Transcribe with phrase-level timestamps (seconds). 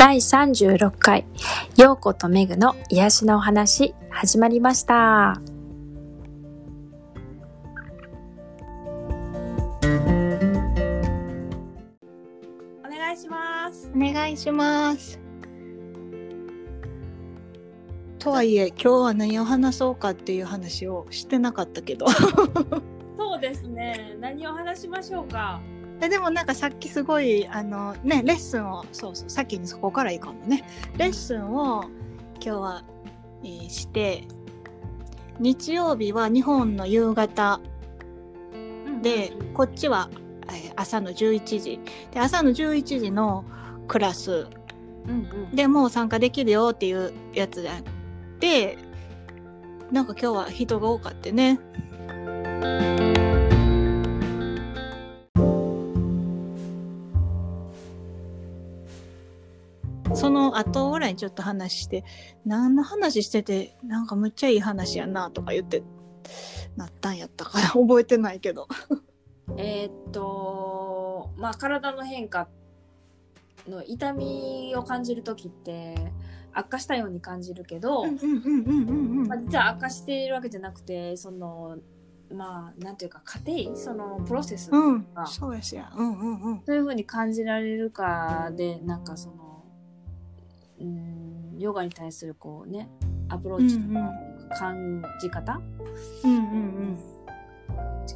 [0.00, 1.26] 第36回、
[1.76, 5.38] ようことめぐの癒しのお話、始まりました。
[12.82, 13.92] お願いします。
[13.94, 15.20] お願いします。
[18.18, 22.06] とはいえ今日は何を話そうかっていう話をしてなかったけど
[23.18, 24.16] そうですね。
[24.18, 25.60] 何を話しましょうか？
[26.00, 30.64] えでもなんかさっきすごいあのねレッスンをそうそう先にそこから行こうのね。
[30.96, 31.84] レッスンを
[32.34, 32.84] 今日は、
[33.44, 34.24] えーして
[35.38, 37.60] 日曜日は日本の夕方
[39.02, 40.10] でこっちは、
[40.48, 41.80] えー朝の11時。
[42.12, 43.44] で朝の11時の
[43.86, 44.46] クラス。
[45.54, 47.66] でもう参加できるよっていうやつ
[48.38, 48.78] で
[49.90, 51.58] なんか今日は人が多かってね
[60.50, 62.04] の後ぐらいにちょっと話して
[62.44, 65.82] 何の話しててなんかむっちゃいい話やなとか言って
[66.76, 68.68] なったんやったから 覚えてないけど。
[69.56, 72.48] えーっと、まあ、体の変化
[73.68, 75.96] の痛みを感じるときって
[76.52, 78.92] 悪化したように感じるけど、うんうんうんうんう
[79.24, 81.78] んまあ、実は悪化しているわけじゃなくてその
[82.32, 85.12] まあなんていうか過程そのプロセスうん。
[85.14, 85.92] が、そうやしや。
[85.96, 86.62] うんうんうん。
[86.64, 89.49] そういうふうに感じられるかでなんかその
[90.80, 92.88] うんヨガに対するこうね
[93.28, 95.60] アプローチとうんか感じ方、
[96.24, 96.46] うんうんう
[96.92, 96.98] ん。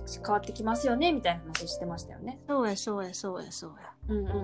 [0.06, 1.12] ち変わってきますよね？
[1.12, 2.40] みたいな話してましたよね。
[2.48, 3.92] そうやそうやそうやそうや。
[4.08, 4.34] うんうん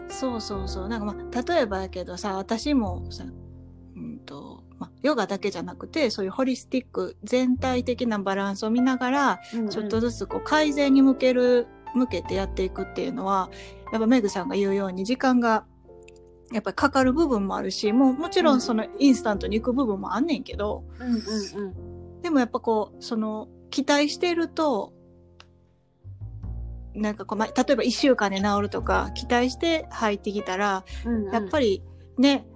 [0.00, 0.08] うん。
[0.08, 0.88] そうそうそう。
[0.88, 9.68] なんかまあ例えばやけどさ私もさうんと、まあ、ヨガだけじゃなくてそういうホリスティック全体的なバランスを見ながらうんうん。
[9.68, 13.50] ちょっとずつこう改善に向ける向けてやっていくっていうのは
[13.92, 15.64] やっぱメグさんが言うように時間が
[16.52, 21.18] やっぱりかかる部分もあるしもうもちろんそのインスタントに行く部分もあんねんけどうんうんう
[22.18, 24.92] んでもやっぱこうその期待してると
[26.94, 31.82] なんかこう、まあ、例えば1週間で治るとか期待して入ってきたらうんうんやっぱり
[32.18, 32.46] ね、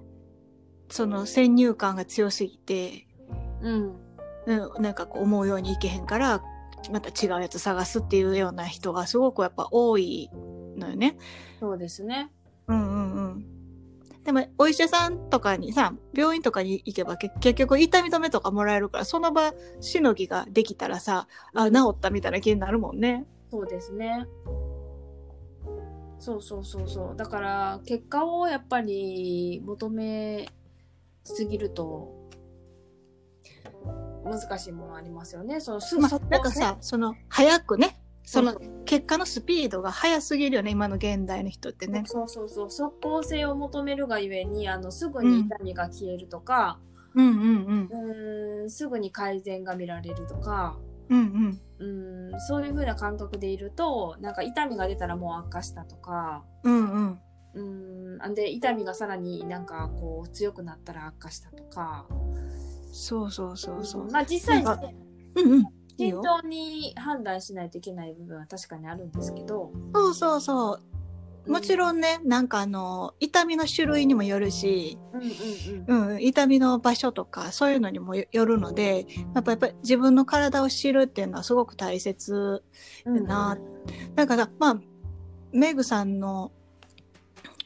[0.89, 3.07] その先入観が強すぎて、
[3.61, 3.97] うん
[4.47, 6.43] うん、なんかこう思うようにいけへんから、
[6.91, 10.31] また違うやつ探すっていうような人がすごくやっぱ多い
[10.77, 11.17] のよね。
[11.59, 12.31] そうですね。
[12.69, 13.47] うんうんうん。
[14.31, 23.27] でも、お医者さんとかにさ、病院とかに行けばけ結局痛み止めとかもらえるから、その場しのぎができたらさ、あ、治ったみたいな気になるもんね。
[23.51, 24.29] そうですね。
[26.21, 27.17] そうそうそうそう。
[27.17, 30.49] だから結果をやっぱり求め
[31.25, 32.15] すぎると
[34.25, 35.61] 難しいものありますよね。
[35.61, 38.55] そのすぐまあ、なんかさ、その、早くね、その
[38.85, 42.05] 結果のスピードが速すぎるよね、今の現代の人ってね。
[42.07, 46.79] そうそうそう即効性を求めるがゆえにあのすぐに痛みが消えるとか、
[47.17, 50.77] うんうんうーん、すぐに改善が見られるとか。
[51.09, 51.19] うん。
[51.19, 57.19] うんうーんそういう風な感覚でいるとなんか痛みが出たらもう悪化したとかうん。
[57.55, 58.35] うんうん。
[58.35, 62.07] で痛みがさらになんかこう強くなったら悪化したとか
[62.93, 64.11] そうそうそうそう。
[64.11, 65.80] まあ実際うんうん。
[66.01, 69.73] 慎重に判断しないといけない部分は確かにあるんですけど。
[69.95, 70.41] そうそう。
[70.41, 70.75] そ
[71.47, 71.51] う。
[71.51, 76.13] もちろんね、なんかあの、痛みの種類にもよるし、うんうんうん。
[76.13, 82.63] うん、痛みの場所とか、そういうのにもよよるので、やっぱやっぱり自分の体を知るっていうのはすごく大切
[83.05, 83.59] うんうんな
[84.15, 84.81] だから、まあ、
[85.53, 86.53] メグさんの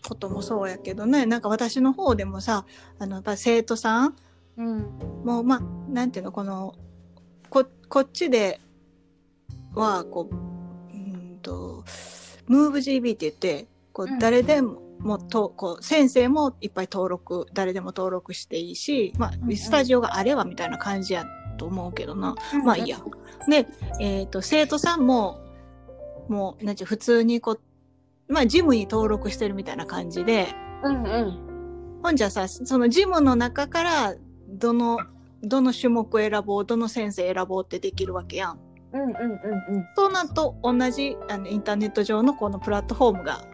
[0.09, 2.65] こともそうやけどね、なんか私の方でもさ、
[2.99, 4.16] あの、やっぱ生徒さん
[4.56, 4.78] うん。
[5.25, 6.75] もう、まあ、なんていうの、この、
[7.54, 8.60] こ、こっちで
[9.75, 11.84] は、こう、うーんと、
[12.48, 14.16] ムーブ GB って言って、こうん。
[14.16, 19.53] う、誰でも、もと、こう、先生もいっぱい登録、誰でも登録していいし、まうんうん。
[19.53, 21.25] あ、スタジオがあればみたいな感じや
[21.56, 22.34] と思うけどな。
[22.65, 22.98] まあいいや。
[23.48, 23.69] で、
[24.00, 25.41] えっ、と、生徒さんも、
[26.28, 30.48] もう、なんちゅう、普通にこう、まあ、ジムに登録してるみたいな感じで、
[30.83, 31.09] うんう
[31.98, 32.01] ん。
[32.03, 34.15] ほんじゃさ、そのジムの中から、
[34.48, 34.98] どの、
[35.46, 38.60] どの種目選ぼう、どの先生選ぼうってできるわけやん。
[38.92, 39.86] うんうんうんうん。
[39.96, 43.44] そうなると、同じあのインターネット上のこのプラットフォームが、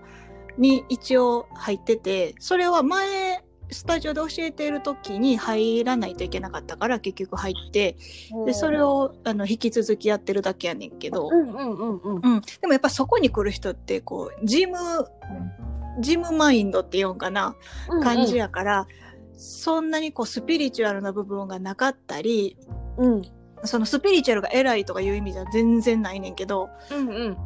[0.58, 3.42] に一応入ってて、それは前、
[3.72, 7.96] スタジオで教えている時に入らないといけなかったから結局入って、
[8.44, 12.14] で、それをあの引き続きやってるだけやねんけど、うんうんうんうん。
[12.16, 12.40] うん。
[12.40, 14.76] でもやっぱそこに来る人って、こう、ジム、
[16.00, 17.54] ジムマインドって言うんかな、
[18.02, 18.87] 感じやから、
[19.40, 22.58] そんなにこうスピリチュアルな部分がなかったり、
[22.98, 23.22] うん。
[23.64, 27.31] そのスピリチュアルが偉いとかいう意味じゃ全然ないねんけど、うんうん。
[27.32, 27.37] う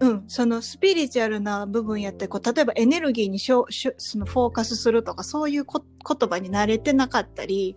[0.00, 7.76] うん、そのスピリチュアルな部分やってこう例えばエネルギーにしょしょそのフォーカスするとかそういうこ言葉に慣れてなかったり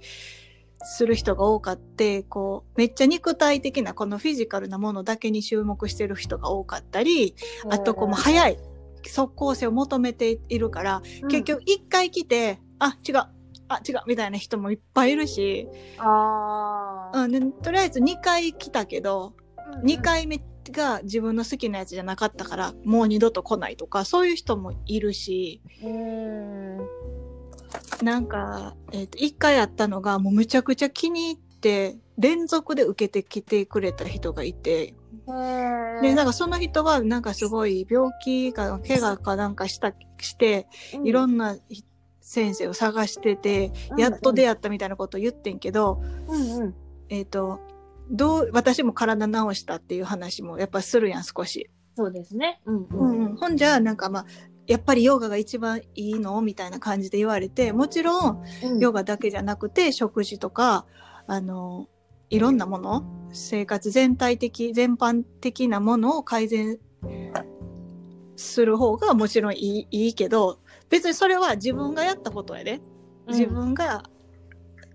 [0.81, 7.35] する人が多かってこうめっちゃ肉体的なこのフィジカルなものだけに注目してる人が多かったり
[7.69, 8.57] あとこうもう早い
[9.05, 13.36] 即効性を求めているから、結局一回来てあ違う
[13.69, 15.67] あ違うみたいな人もいっぱいいるし、
[15.97, 19.33] ああ、うん、でとりあえず2回来たけど
[19.73, 20.41] うん2回目
[20.71, 25.61] が自分の好きなやつじゃなかったからもう二度と来ないとかそういう人もいるし。
[25.83, 26.77] うん。
[28.01, 34.93] なんか、えー、と1回あったのがもうむちゃくちゃ気に入って連続で受けてきてくれた人がいて。
[36.01, 40.67] でなんかその人はなんかすごい病気か怪我かなんかしたして
[41.03, 41.57] いろんんな
[42.27, 46.75] 先生を探しててやっと出会ったみたいなことを言ってんけど、うんうん。
[47.07, 47.61] えっ、と
[48.11, 51.69] どう私も体治したっていう話もやっぱするやん少し。
[51.95, 52.59] そうですね。
[52.65, 54.25] うんううんんうん、ほんじゃなんかまあ
[54.67, 58.79] やっぱりヨガが一番いいのみたいな感じで言われてもちろんうん。
[58.79, 60.85] ヨガだけじゃなくて食事とか
[61.27, 61.87] あの
[62.29, 66.77] いろんなもの生活全体的全般的なものを改善
[68.35, 70.59] する方がもちろんいいいいけど
[70.89, 72.81] 別にそれは自分がやったことやで。
[73.27, 74.03] 自分が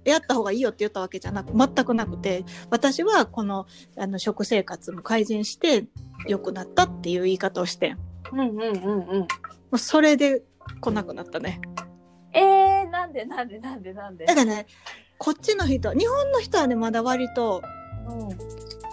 [0.06, 3.66] やった方がいいよって言ったわけじゃなく全くなくて私はこの
[3.98, 5.84] あの食生活も改善して
[6.26, 8.00] 良くなったっていう言い方をしても
[8.32, 9.26] うんうんうんうん。
[9.70, 10.42] うそれで
[10.80, 11.60] 来なくなったね。
[12.32, 13.26] えー、なんで？
[13.26, 13.58] なんで？
[13.58, 13.92] なんで？
[13.92, 14.24] なんで？
[14.24, 14.66] だからね
[15.18, 17.62] こっちの人日本の人はねまだ割と
[18.08, 18.38] うん。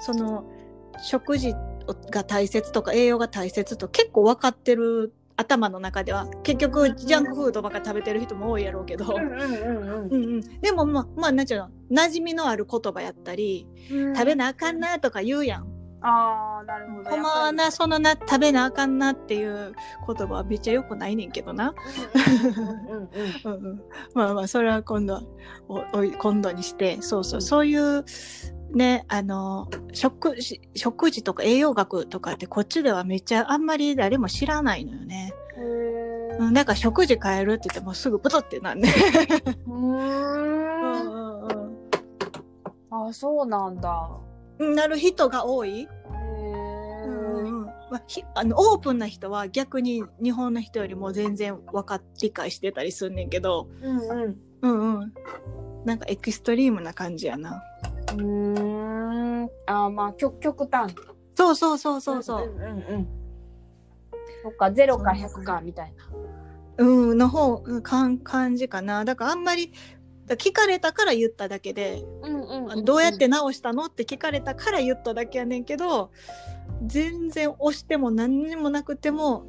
[0.02, 0.44] その
[1.02, 1.56] 食事
[2.12, 9.06] が大切とか栄養が大切と結構分かってる頭の中では結局ジャンクフードばっか食べてる人も多いやろうけど、
[10.62, 14.16] でもまあまあなんちゅうの馴染みのある言葉やったり、うん。
[14.16, 15.68] 食べなあかんなとか言うやん。
[16.02, 17.10] ああ、なるほど。
[17.10, 19.74] ほんまはなそのな食べなあかんなっていう
[20.08, 21.74] 言葉はめっちゃよくないねんけどな。
[24.14, 25.22] まあまあそれは今度は
[25.68, 28.04] おおい今度にしてそうそうそういう
[28.74, 35.34] ねあの食事食事とか栄養学とかってこっちではめっちゃあんまり誰も知らないのよね。
[36.40, 38.94] うん、だから食事変えるって言ってもすぐプツってなんね。
[39.68, 39.80] うーん。
[39.80, 41.90] うんうん
[42.92, 44.10] ああ、そうなんだ。
[44.58, 45.88] うんなる人が多い。
[47.92, 54.38] まあ、ひあのオープンな人は逆に日本の人よりも全然分かっ理解してたりすんねんけど、うんうん。
[54.62, 55.14] うんうん、
[55.86, 57.64] なんかエクストリームな感じやな。
[58.14, 59.50] うーん。
[59.66, 60.94] ああ、まあ、極極端。
[61.36, 62.48] そうそうそうそうそう。
[62.48, 63.08] んうんうん。
[64.44, 66.86] そっか、ゼロか100かみたいな。
[66.86, 69.06] うん、の方、うんかん感じかな。
[69.06, 69.74] だからあんまり、
[70.26, 76.12] だ聞かれたから言っただけで、うんうんどうやって直したのって聞かれたから言っただけやねんけど、
[76.86, 79.46] 全然押しても何にもなくても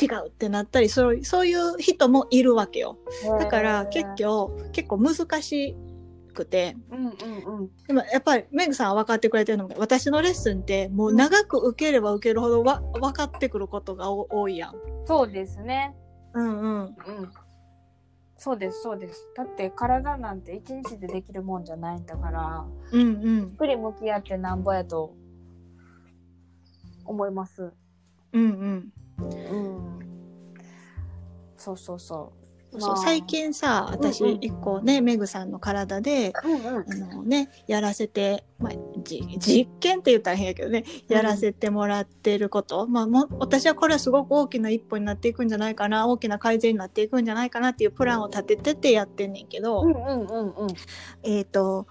[0.00, 2.98] 違うってなったり、そうそういう人もいるわけよ。
[3.38, 5.76] だから結構、結構難し
[6.36, 7.70] くて、うんうんうん。
[7.88, 14.74] でもやっぱりメグさんは分かってくれてるのが、私のレッスンってもう長く受ければ受けるほどわ分かってくることがお多いやん。
[15.06, 15.96] そうですね。
[16.34, 16.80] うんうん。
[16.82, 16.96] うん。
[18.38, 19.26] そうです、そうです。
[19.34, 23.46] だって体なんて一日でできるもんじゃないんだから、うんうんゆっ。
[23.56, 25.14] くり向き合ってなんぼやと
[27.04, 27.72] 思います。
[28.32, 28.92] うんうん。
[29.22, 29.98] うん。
[31.56, 32.32] そうそうそ
[32.72, 36.48] そうまあ最近さ私うんうん一個ね、メグさんの体でう。
[36.48, 37.12] うんうん。
[37.12, 50.68] あのねやらせて、まあ、じ実験って言ったら変やけどねやらせてもらってること、まあも私はこれはすごく大きな一歩になっていくんじゃないかな大きな改善になっていくんじゃないかなっていうプランを立てててやってんねんけど、うんうんうんうん。
[51.22, 51.86] えっ、と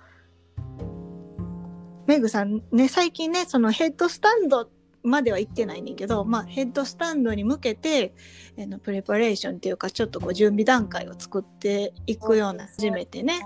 [2.08, 4.70] メグさんね最近ねそのヘッドスタンド
[5.06, 8.14] までは行ってないねんけど、まあ、ヘッドスタンドに向けて
[8.58, 13.42] あのプレパレーションっていうかちょっとこう準備段階を作っていくような初めてね。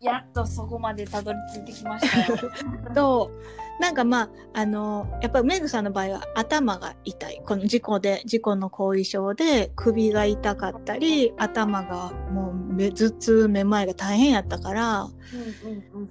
[0.00, 2.38] やっとそこまでたどり着いてきましたよ。
[2.94, 3.32] と
[3.80, 16.10] なんかまああのやっぱりメグさんの場合は頭が痛いこの事故で事故の後遺症で首が痛かったり頭がもうめ頭痛めまいが大変やったからうんうんうん。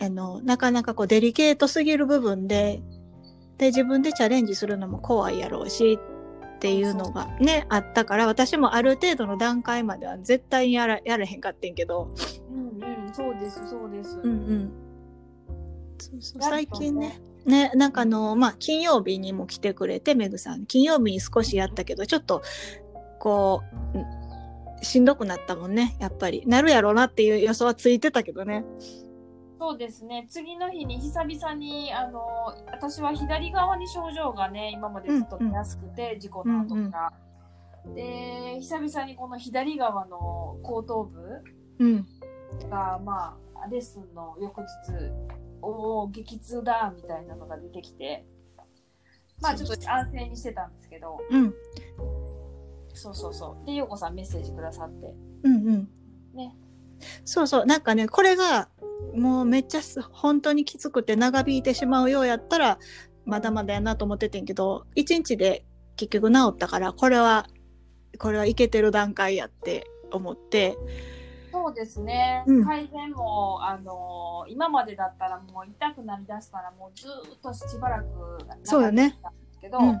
[0.00, 2.82] あのなかなかこうデリケートすぎる部分で
[3.58, 5.98] で自分でチャレンジするのも怖いやろうし
[6.56, 12.08] っていうのがねあったから私もある程度の段階までは絶対にやらやれへんかってんけど。
[12.50, 14.18] うんうん、そうです、そうです。
[14.22, 14.72] うんうん。
[15.98, 17.20] そうそう最近ね。
[17.44, 20.64] ねなんかあのまあ金曜日にも来てくれてメグさん。
[20.64, 22.42] 金曜日に少しやったけどちょっと
[23.18, 23.62] こ
[23.94, 24.04] うん
[24.82, 26.42] しんどくなったもんねやっぱり。
[26.46, 28.64] なるやろうなっていう予想はついてたけどね
[29.58, 32.20] そうですね次の日に久々にあの
[32.66, 37.12] 私は左側に症状がね今までずっと出やすくて、事故の後から。
[37.94, 41.20] で久々にこの左側の後頭部
[41.78, 42.06] うん。
[42.68, 44.66] がまあレッスンの翌日
[45.62, 48.26] おお激痛だみたいなのが出てきて
[49.40, 51.54] まあちょっと安静にしてたんですけどうん。
[52.92, 55.88] そうそうそうで陽子さんメッセージくださってうんうん。
[56.34, 56.56] ね。
[57.24, 57.66] そうそう。
[57.66, 58.68] なんかね、これが、
[59.14, 62.78] もうめっちゃす本当にきつくて長引いてしまうようやったら、
[63.24, 65.64] まだまだやなと思っててんけど、一日で
[65.96, 67.46] 結局治ったから、これは、
[68.18, 70.76] これはいけてる段階やって思って、
[71.52, 72.64] そうですね、うん。
[72.64, 78.06] 改善もあの今までだったらもう痛くなりだしたらもうずーっとしばらく
[78.62, 79.18] そうよね
[79.60, 79.98] けど、うん。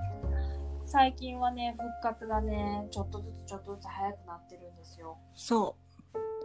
[0.84, 5.16] 最近はね復活がねちょっとずつちょっとずつ早くなってるんですよ。
[5.34, 5.85] そう。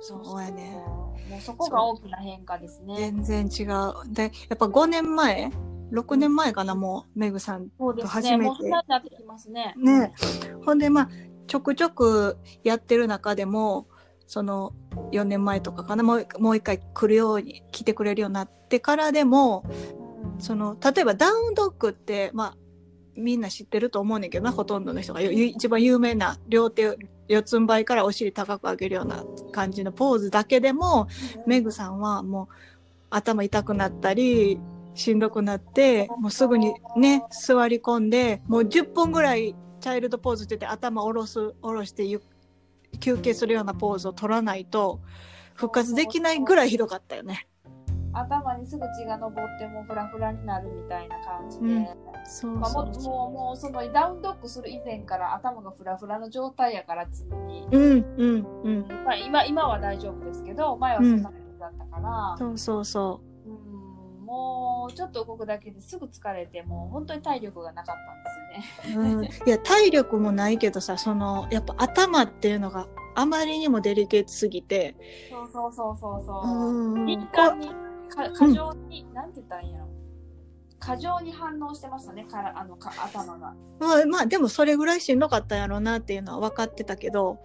[0.01, 0.83] そうやね。
[1.29, 4.13] もうそこが大きな変化ですね全然違う。
[4.13, 5.51] で、やっぱ5年前
[5.91, 7.69] ?6 年前かな、もう、メグさん。
[7.77, 10.13] そうです初めてねもうそんなになってきますねね
[10.65, 11.09] ほんで、まあ、
[11.47, 13.87] ちょくちょくやってる中でも、
[14.27, 14.73] その、
[15.11, 19.63] 4年前とかかな、もうもう一回来るように、来てくれるようになってからでも、
[19.95, 20.01] うん
[20.41, 22.57] その、例えばダウンドッグって、まあ、
[23.15, 25.21] みんな知ってると思うねんけどな、ほとんどの人が。
[25.21, 26.97] ゆ一番有名な、両手、
[27.31, 31.07] 四つん這いからお尻高く上げるような感じのポーズだけでも、
[31.47, 32.55] メグさんはもう
[33.09, 34.59] 頭痛くなったり、
[34.93, 42.21] しんどくなって、もうすぐにね、座り込んで、もう10分ぐらいチャイルドポーズって言って頭下ろす、下ろしてゆ
[42.99, 44.99] 休憩するようなポーズを取らないと、
[45.53, 47.47] 復活できないぐらいひどかったよね。
[48.13, 51.87] 頭にすぐ血が上ってもうフラフラになるみたいな感じで、うん
[52.23, 53.03] そうそううそう。
[53.03, 58.87] もうもうそのダウンドッグする以前から頭がフラフラの状態やから常に、うん、うん、うん。
[59.05, 67.95] まあ、今今は大丈夫ですけど前はそんな感じだったから、そうそうそうんもうちょっと動くだけですぐ疲れてもう本当に体力がなかっ
[68.85, 69.11] たんですよね。
[69.11, 69.17] う。
[69.17, 74.95] うん、いや、体力もないけどさ、その、やっぱ頭っていうのがあまりにもデリケートすぎて、
[75.29, 76.67] そうそうそうそうそう。
[76.69, 77.73] うん敏感にか
[78.15, 79.87] 過剰に、なんて言ったらいいんやろ
[80.81, 83.53] 過剰に反応してましたねからあのか頭が。
[83.79, 87.37] まあ、まあ、でもそれぐらいしんどかったんやろうなっていうのは分かってたけど、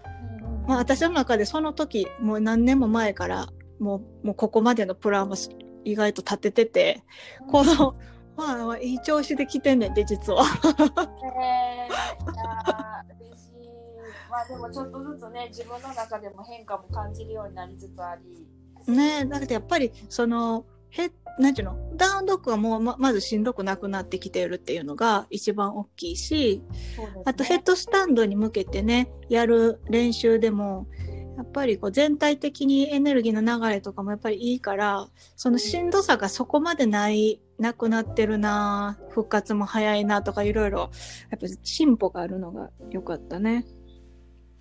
[0.66, 5.36] まあ、私の中でその時もう何年も前からもうもうここまでのプランは
[5.84, 7.02] 意外と立ててて
[7.48, 7.94] この
[8.36, 10.44] まあいい調子で来てんねんって実は。
[10.44, 13.68] えー、いやー嬉しい。
[14.30, 18.46] まあでもちょっとずつね自分の中でも変化も感じるようになりつつあり。
[18.86, 26.62] ねだけどやっぱりそのへなんていうのダウンドッグがもうままずしんどくなくなってきてるっていうのが一番大きいし
[26.98, 30.86] ねあとヘッドスタンドに向けてねやる練習でも
[31.36, 40.90] やっぱりこう全体的にエネルギーの流れとかもやっぱりいいからそのしんどさがそこまでないなくなってるな復活も早いなとかいろいろ
[41.30, 43.66] やっぱ進歩があるのが良かったね。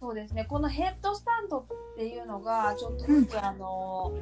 [0.05, 0.45] そうですね。
[0.45, 1.65] このヘッドスタンドっ
[1.97, 4.13] ていうのがちょっとずつあの、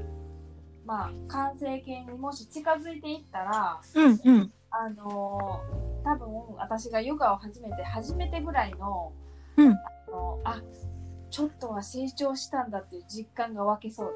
[0.86, 4.54] まあ完成形にもし近づいていったらうんうん。
[4.72, 5.62] あの
[6.06, 9.12] 多分私がヨガを始めて初めてぐらいの
[9.58, 9.72] うん。
[9.72, 9.75] あ
[10.10, 10.62] のあ
[11.30, 14.13] ちょっとは成長したんだっていう実感が湧けそう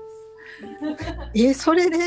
[1.34, 1.50] です。
[1.50, 1.98] えそれで？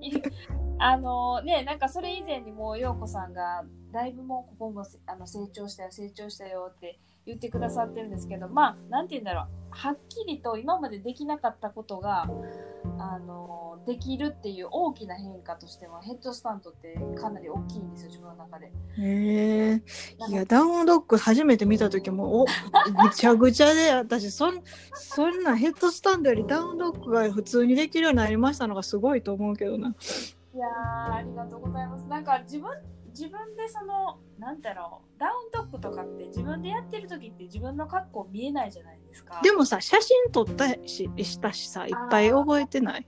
[0.78, 12.28] あのねなんかそれ以前にも陽子さんがだいぶもうここもせあの成長したよ成長したよって言ってくださってるんですけどまあなんて言うんだろうはっきりと今までできなかったことが
[12.98, 18.66] あのできるっていう大きな変化としてはヘッドスタンドってかなり大きいんですよ自分の中で。
[18.66, 19.82] へえ
[20.28, 22.50] いやダウンドッグ初めて見た時もおぐ
[23.14, 24.62] ちゃぐちゃで私そん
[24.94, 29.88] そんなヘッドスタンドよりダウンドッグが普通にできるようになりましたのがすごいと思うけどな。
[29.88, 32.06] いやーありがとうございます。
[32.06, 32.70] なんか自分
[33.16, 39.40] 自分でそのなんだろうダウンドッグとかって自分でやってる時って自分の格好見えないじゃないですか。
[39.42, 43.06] でもさ写真撮ったししたしさいっぱい覚えてない？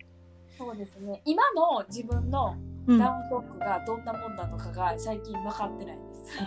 [0.59, 1.23] そうですね。
[1.25, 2.55] 今の自分の
[2.89, 6.39] うんダウンドッグがどんなもんだとかが最近分かってないです。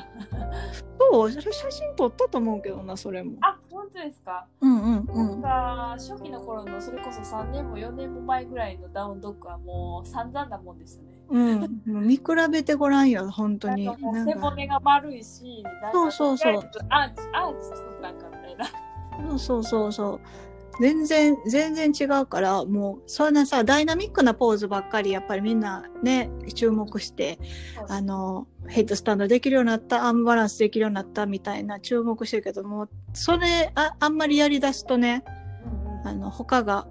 [0.97, 3.33] そう写真撮ったと思うけどなそれも。
[3.41, 4.45] あ本当ですか？
[4.61, 5.41] うんうんうなんん。
[5.41, 11.09] か初期の頃のそれこそ3年も4年も前ぐらいのダウンドッグはもう散々なもんでしたね。
[11.29, 11.67] うん、も
[11.99, 13.89] う見比べてごらんよ本当に。
[14.25, 16.61] 背骨が丸いし、そうそうそうアー
[17.13, 18.65] チアーチ作ったんかみたいな。
[19.19, 20.21] そうそうそうそう。
[20.79, 27.39] 全然、全然違うから、もう、そんなさ、ダイナミックなポーズばっかり、やっぱりみんなね、注目して、
[27.87, 35.23] あの、ヘッドスタンドできるようになった、アームバランスできるようになったみたいな注目してるけども、それ、ああんまりやり出すとね、
[36.05, 36.87] あの、他が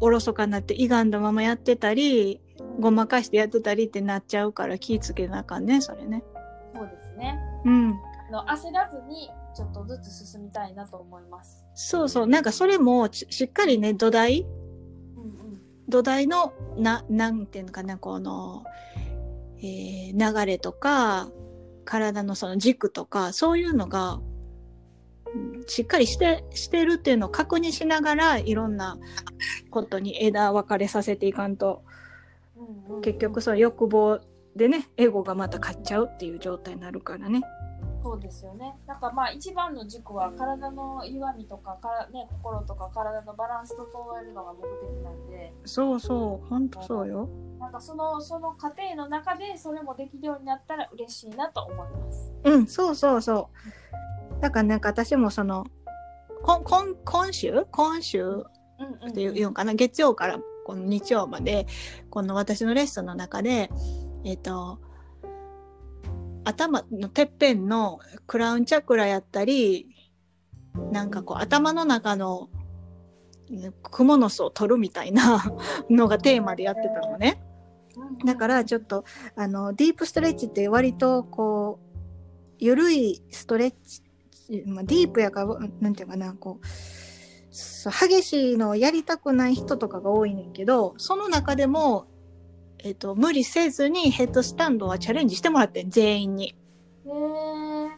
[0.00, 2.40] おろそかになって歪んだままやってたり
[2.80, 6.24] ごまかしてやってたりってなっちゃうから気ぃつけなあかんねそれね。
[6.74, 7.38] そうですね。
[7.64, 11.64] うんあの焦らずにちょっとずつ進みたいなと思います。
[11.74, 14.42] そうそうなんかそれもししっかりね土台？
[14.42, 15.60] うんうん。
[15.88, 18.64] 土台のななんていうのかなこの、
[19.58, 21.30] えー流れとか
[21.84, 28.98] 体のその軸とかそういうのが、うんしっかりしてしてるっていうのを確認しながらいろんな
[29.70, 31.82] ことに枝分かれさせていかんと
[32.56, 34.20] うんうん結局その欲望
[34.54, 37.42] でねエゴがまた勝っちゃうっていう状態になるからね。
[38.06, 38.76] そうですよね。
[38.86, 43.88] なんかまあ一番の軸は体の歪みとかから、ね、心とか体のバランス整
[44.22, 47.28] えるのが目的なんで、そうそうほんとそうよ。
[47.58, 52.32] なんかそのその過程の中でそれもできるようになったら嬉しいなと思います。
[52.44, 53.50] うんそうそうそ
[54.38, 54.40] う。
[54.40, 55.66] だからなんか私もその
[56.44, 57.66] こんこん今週？
[57.72, 58.44] 今週
[59.08, 59.74] っていうのかな？
[59.74, 61.66] 月曜からこの日曜まで
[62.10, 63.68] この私のレッスンの中で
[64.24, 64.78] えっ、と
[66.46, 69.88] 頭のてっぺんのクラウンチャクラやったり
[70.92, 72.48] なんかこう頭の中の
[73.50, 73.72] 蜘
[74.04, 75.44] 蛛の巣を取るみたいな
[75.90, 77.42] のがテーマでやってたのね。
[78.24, 81.96] だからちょっとあのディープストレッチって割とこう
[82.58, 83.74] 緩いストレッ
[84.48, 86.66] チ、まあ、ディープやからなんていうかなこう
[88.08, 92.06] 激しいのをやりたくない人とかが多いねんけどその中でも、
[92.84, 96.54] えっと無理せずにヘッドスタンドはチャレンジしてもらってん全員に。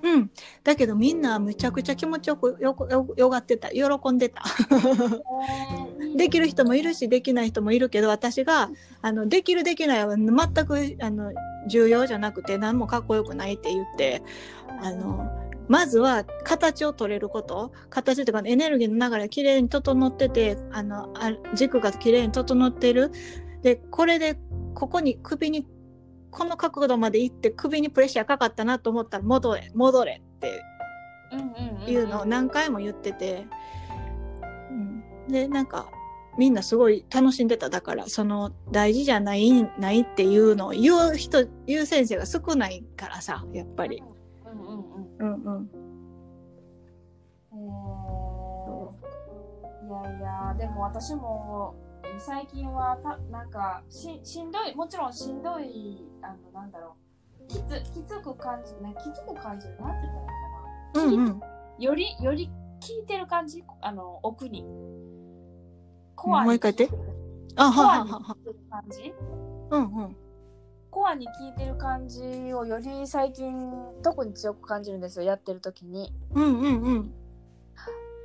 [0.00, 0.30] うん、
[0.64, 3.70] だけどみんなむちゃくちゃ気持ちよくよくよよがってた。
[3.70, 4.42] 喜んでた。
[6.16, 8.70] できる人もいるしできない人もいるけど私が
[9.02, 11.32] あのできるできないは全くあの
[11.68, 14.22] 重要じゃなくて何もかっこよくないって言って
[14.82, 15.26] あの
[15.68, 17.72] まずは形を取れること。
[17.90, 23.10] 形というかエネルギーの流れがきれいに整っててあのあ軸がきれいに整ってる。
[23.62, 24.38] でこれで
[24.78, 25.66] ここに首に
[26.30, 30.62] この角度まで行って首にプレッシャーかかったなと思ったら戻れ戻れって
[31.90, 33.48] いうのを何回も言ってて、
[34.70, 35.90] うん、でなんか
[36.38, 37.70] みんなすごい楽しんでた。
[37.70, 39.50] だからその大事じゃない
[39.80, 44.00] ないっていうのを言う人言う先生が少ないからさやっぱり。
[44.46, 44.84] うんうん
[45.18, 45.56] うんうん。
[45.56, 45.70] うん
[47.50, 48.88] へー
[49.88, 50.22] いやい
[50.52, 51.74] やでも私も
[52.20, 56.96] 最近はたなんかししんどいもちろんしんどいあのなんだろ
[57.40, 57.60] うきつ
[57.92, 60.14] きつく感じねきつく感じるなんて言っ
[60.94, 61.40] たらいいかな、うんうん。
[61.82, 62.52] よりより効
[63.02, 63.64] いてる感じ？
[63.80, 64.64] あの奥に。
[66.16, 66.96] コアにもう一回言って。
[67.56, 68.34] あコアにはははは。
[68.34, 69.14] 効いてる感じ？
[69.70, 70.16] うんうん。
[70.90, 76.12] コアに効いてる感じをより最近特に強く感じるんですよやってる時に。
[76.34, 77.12] うんうんうん。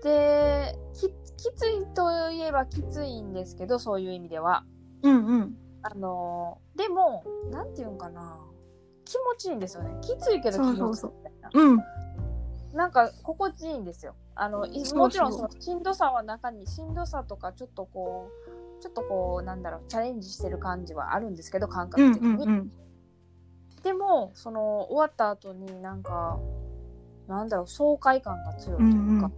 [0.03, 1.09] でき
[1.43, 4.63] きついといえばきついんですけどそういう意味では。
[5.01, 5.57] うんうん。
[5.81, 8.39] あのでもなんていうんかな。
[9.03, 9.99] 気持ちいいんですよね。
[10.01, 10.83] きついけど気持ちいい。
[10.83, 11.75] みそうたいなう。
[11.75, 11.83] ん。
[12.73, 14.15] なんか心地いいんですよ。
[14.35, 14.99] あのいそうそう。
[14.99, 18.31] もちろんそのしんどさは中にしんどさとかちょっとこ
[18.79, 22.71] うちょっとこうなんだろうチャレンジしてる感じはあるんですけど感覚うん的に、うんうん。
[23.83, 26.39] でもその終わった後になんか
[27.27, 29.33] なんだろう爽快感が強いというか、うんうん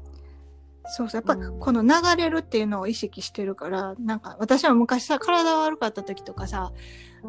[0.87, 1.21] そうそう。
[1.25, 6.71] やっぱこの流れるっていうのを意識してるからなんか私は昔さ体悪かった時とかさ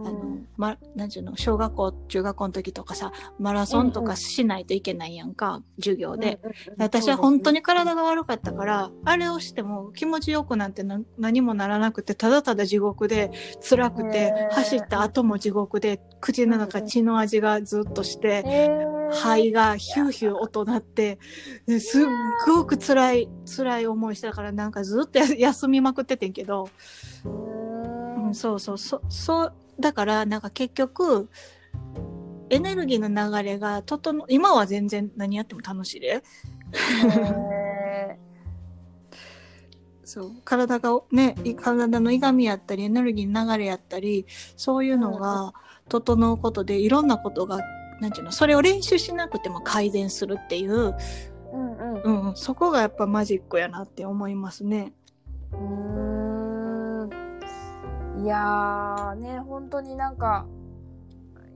[0.04, 6.74] あのうん、ま、なんちゅうの小学校中学校の時とかさマラソンとかしないといけないやんか、授業で、うんうんうん。
[6.78, 13.30] 私は本当に体が悪かったから、あれをしても気持ちよくなんてな何もならなくてただただ地獄で
[13.68, 21.18] 辛くて走った後も地獄で口の中血の味がずっとして、肺がヒューヒュー音鳴って
[21.66, 22.06] ですっ
[22.46, 26.68] ごく辛い辛い思いしたからなんかずっとや休みまくっててんけど、
[27.24, 28.78] うんん、そうそう。
[28.78, 31.28] そそうだからなんか結局
[32.50, 36.22] エネルギーの流れが整今は全然何やっても楽しいで。
[36.72, 38.18] へ
[40.04, 40.32] そう。
[40.44, 45.52] 体がねい体の歪みやったりエネルギーの流れやったりそういうのが
[45.88, 47.60] 整うことでいろんなことが
[48.00, 50.96] なんていうのそれを練習しなくても改善するっていう、ー
[51.52, 52.02] うんうん。
[52.02, 54.92] うんうん、そこがやっぱマジックやなって思いますね。
[55.52, 56.15] うーん
[58.22, 60.46] いやーね本当になんか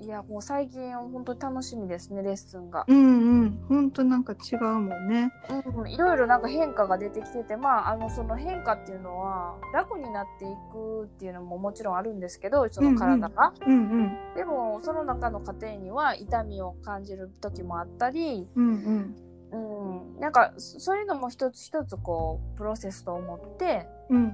[0.03, 3.61] いやもう最近本当に楽しみですねレッスンが、うんうん。
[3.69, 5.31] ほんとなんか違うもんね。
[5.77, 19.17] うん、いろいろなんか変化が出てきててまああのその変化っていうのは楽になっていくっていうのももちろんあるんですけどその体が、うんうんでもその中の過程には痛みを感じる時もあったり、うんうん。
[19.53, 24.33] うん、なんかそそういうのも一つ一つこうプロセスと思ってうん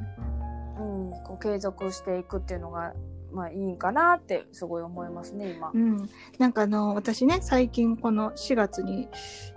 [0.79, 2.95] うん、こう継続していくっていうのが、
[3.33, 5.79] まあいいんかなってすごい思いますね、今う。
[5.79, 6.09] ん、
[6.39, 9.09] なんかあの私ね最近この4月に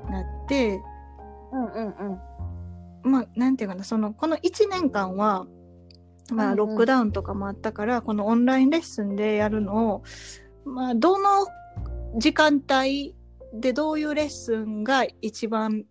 [0.10, 0.82] なって
[1.51, 1.88] うんうん
[3.03, 3.12] うん。
[3.12, 5.45] まあなんていうかなそのこの1年間は
[6.32, 10.03] まうんうんあロックダウンとかもあったから、このオンラインレッスンでやるのを
[10.65, 11.47] まあどの
[12.17, 13.15] 時間帯
[13.53, 15.86] でどういうレッスンが一番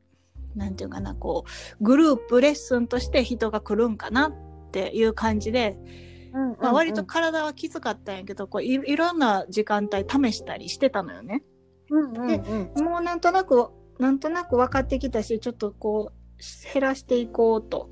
[0.54, 1.44] なんていうかなこ
[1.80, 4.32] うグループレッスンとして人が来るんかなっ
[4.70, 5.76] ていう感じで、
[6.32, 11.42] うんまあ、割と体はきつかったんやけどこういいろんな時間帯試したりしてたのよね。
[11.90, 12.84] うんうんうん。
[12.84, 17.90] もうなんとなくなんとなく分かってきたしちょっとこう減らしていこうと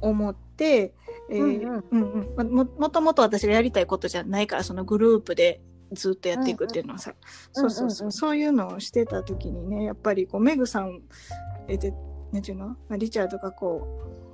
[0.00, 0.94] 思って、
[1.30, 7.14] ももともと私がやりたいことじゃないからそのグループでずっとやっていくっていうのはさ、
[7.56, 7.70] うんうん。
[7.70, 8.12] そうそうそう、うんうんうん。
[8.12, 11.00] そういうのをしてた時にねやっぱりこうメグさん
[11.68, 11.92] えで
[12.32, 12.68] なんていうの？
[12.68, 14.25] まあリチャードがこう、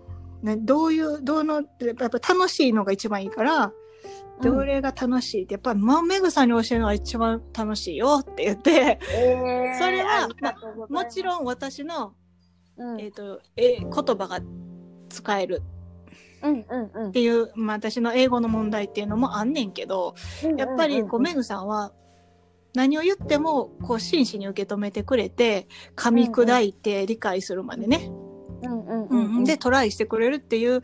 [0.42, 3.66] ね、どういうどうのやっぱ楽しいのが一番いいから。
[3.66, 3.74] う。
[4.42, 10.55] どれが楽しいってやっぱ、まあ、メグさんに教えるのが一番楽しいよって言って、えーそれはま
[10.88, 12.14] すもちろん私の、
[12.76, 14.40] うんえっ、と、え言葉が
[15.09, 15.62] 使える
[16.42, 20.14] うんうんうんっていう、まあ、私の英語の問題っていうのもあんねんけど、
[20.57, 21.92] やっぱりこう、メグさんは
[22.74, 28.21] 何を言ってもこう真摯に受け止めてくれて噛み砕いて理解するまでね、うん
[29.44, 30.83] でトライしてくれるっていう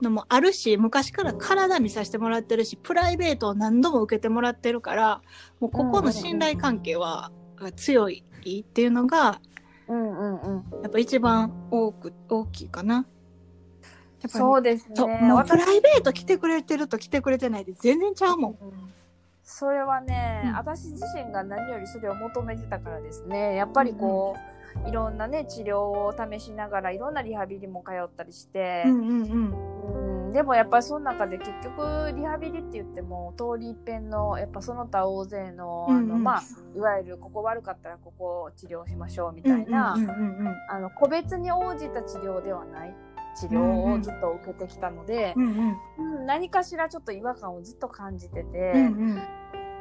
[0.00, 5.22] のもあるし昔から体見させてもらってるしプライベートを何度も受けてもらってるから
[5.60, 7.32] もうここの信頼関係は
[7.76, 8.24] 強い
[8.60, 9.40] っていうのが
[9.88, 10.82] うんうんうん。
[10.82, 12.94] やっぱ一番多く大きいかな。
[12.94, 14.94] やっぱりそうですね。
[14.96, 18.56] プ私ライベート来てくれてると来てくれてないで全然ちゃうもん。
[19.44, 20.54] それはね、うん。
[20.56, 23.54] 私自身が何よりそれを求めてたからですね。
[23.54, 24.55] やっぱりこう、
[24.86, 28.84] いろんなね治療を試しながらいろんなリハビリも通ったりして。
[28.86, 30.26] う、んうんうん。
[30.26, 30.32] うん。
[30.32, 36.02] でもやっぱりその中で結局リハビリって言っても通り一遍のやっぱその他大勢の,、うんうん。
[36.12, 36.42] あのまあ
[36.76, 40.54] いわゆるここ悪かったらここを治療しましょうみたいな、うんうんうんうん。
[40.68, 42.94] あの個別に応じた治療ではない
[43.38, 45.76] 治療をずっと受けてきたので、うんうん。
[45.98, 49.22] うん何かしらちょっと違和感をずっと感じてて、うんうん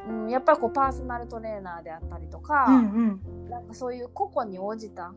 [0.08, 3.20] うんやっぱりこうパーソナルトレーナーであったりとか、うん。
[3.50, 5.14] なんかそういう個々に応じた、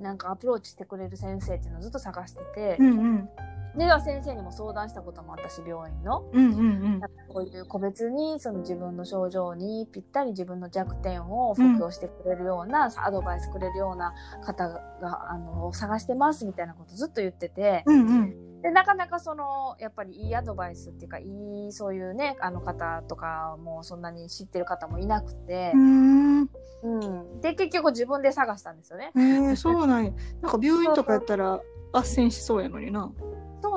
[0.00, 3.28] なんかアプローチしてくれる先生っていうのをずっと探してて、うんうん
[3.76, 6.24] では先生にも相談したこともあったし病院の。
[6.32, 6.62] うんうんう
[6.96, 7.00] ん。
[7.28, 18.62] こういう個別にその自分の症状にぴったり自分の弱点を補強してくれるような、アドバイスくれるような方があの探してますみたいなことずっと言ってて、うんうん。
[18.62, 21.24] でなかなかそのやっぱりいいアドバイスっていうかい
[21.68, 25.72] いそういうねあの方とかもそんなに知ってる方もいなくて。
[25.74, 26.50] う、ん。
[26.84, 29.10] うん、で結局自分で探したんですよね。
[29.16, 30.12] えー、そうなんや。
[30.42, 31.60] なんか病院とかやったら
[31.94, 33.10] 斡旋しそうやのにな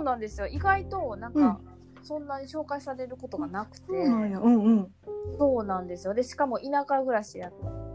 [0.08, 0.48] なんですよ。
[0.48, 1.60] 意外となんか、
[2.04, 4.39] そんなに紹介されることがなくて、そうなんや。
[4.39, 4.88] うんうん。
[5.38, 6.13] そうなんですよ。
[6.13, 7.52] で、しかも田舎暮らしや、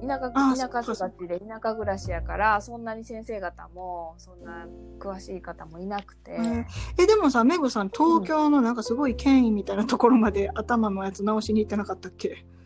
[0.07, 4.67] 田舎、あ田舎育ちで田舎暮らしやから、そんなに先生方も、そんな
[4.99, 6.33] 詳しい方もいなくて。
[6.33, 6.65] えー。
[7.03, 12.29] えでもさメグさん東京のなんかすごい権威みたいなところまで頭のやつ直しに行ってなかったっけ？
[12.35, 12.62] ああ、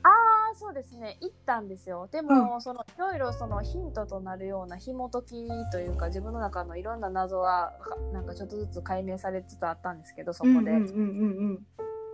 [0.57, 1.19] そうですね。
[1.21, 2.09] 行ったんですよ。
[2.11, 10.57] でも、その、いろいろそのヒントとなるような紐解きというか、自分の中のいろんな謎は、かなんかちょっとずつ解明されつつあったんですけど、そこで。
[10.57, 11.67] うんうんうんうん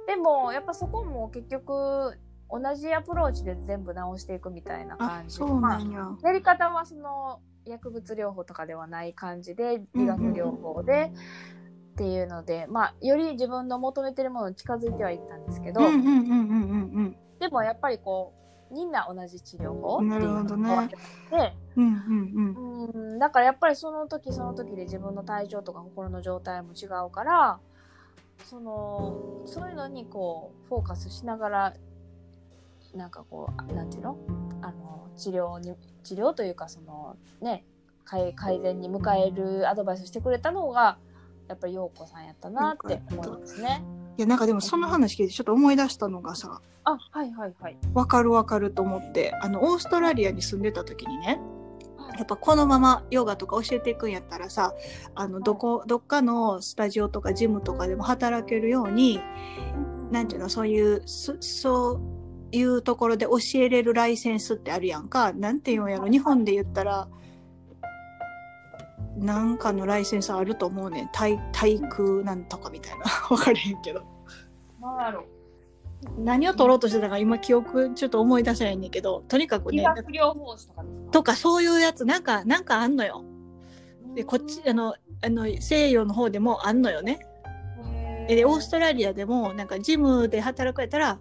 [0.04, 2.18] でも、やっぱそこも結局、
[2.50, 11.12] 同じアプローチで全部直していくみたいなあ感じまあや、やり方はその薬物療法とかではない感じで理学療法で、
[11.92, 18.32] っていうので、まあ、より自分の求めてるものに近づいてはいったんですけど、うんうんうんうんうんでもやっぱりこ
[18.70, 21.02] うみんな同じ治療法っていうなるほどねのが分けて
[21.76, 22.86] うん。
[22.86, 23.18] うん。
[23.18, 27.58] だからやっぱりその時その時で自分の体調とか心の状態も違うから
[28.44, 31.74] そのそういうのにこうフォーカスしながら
[32.94, 34.16] なんかこうなんていうの？
[34.62, 35.74] あの治療に
[36.04, 37.64] 治療というかそのね
[38.04, 40.98] 改改善に迎えるアドバイスしてくれたのが
[41.48, 43.82] やっぱり陽子さんやったなって思いますね。
[44.22, 47.76] いやなんかでもその話聞いてちょっと思い出したのがさあはいはいはい。
[47.92, 51.40] わかるわかると思ってあのオーストラリアに住んでた時にね
[52.16, 54.74] やっぱこのままヨガとか教えていくんやったらさ
[55.14, 59.20] あのどこどっかのスタジオとかジムとかでも働けるように
[60.12, 62.00] なんていうのそういうそそ
[62.52, 65.32] ういうところで教えれるライセンスってあるやんか。
[65.32, 67.08] なんていうんやろ日本で言ったら
[69.16, 71.08] なんかのライセンスあると思うねん。
[71.12, 73.06] 体体育なんとかみたいな。
[73.30, 74.11] 分かれへんけど
[74.82, 75.24] なんだろう。
[76.18, 79.84] 何を取ろうとしてたか今記憶ちょっと思い出せないんだけどとにかくね
[81.12, 83.24] とかそういうやつなんかなんかあんのよ。
[84.14, 87.20] でこっちあのあの西洋の方でもあんのよね。
[88.28, 91.20] でオーストラリアでもなんかジムで働くやったら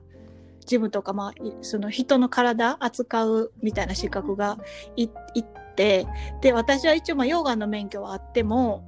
[0.65, 4.57] ジムとか、まあ、その人の体扱うみたいな資格が
[4.95, 5.45] いいっ
[5.75, 6.07] て
[6.41, 8.83] で私は一応まあヨガの免許はあっても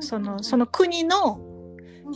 [0.00, 1.40] そのその国の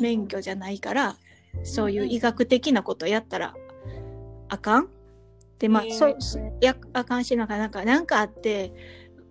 [0.01, 1.16] 免許じゃないから
[1.64, 3.55] そういう医学的なことやったら
[4.49, 4.88] あかん？
[5.59, 6.09] でまあ、そ
[6.61, 8.73] やあかんしなんかなんかなんかあって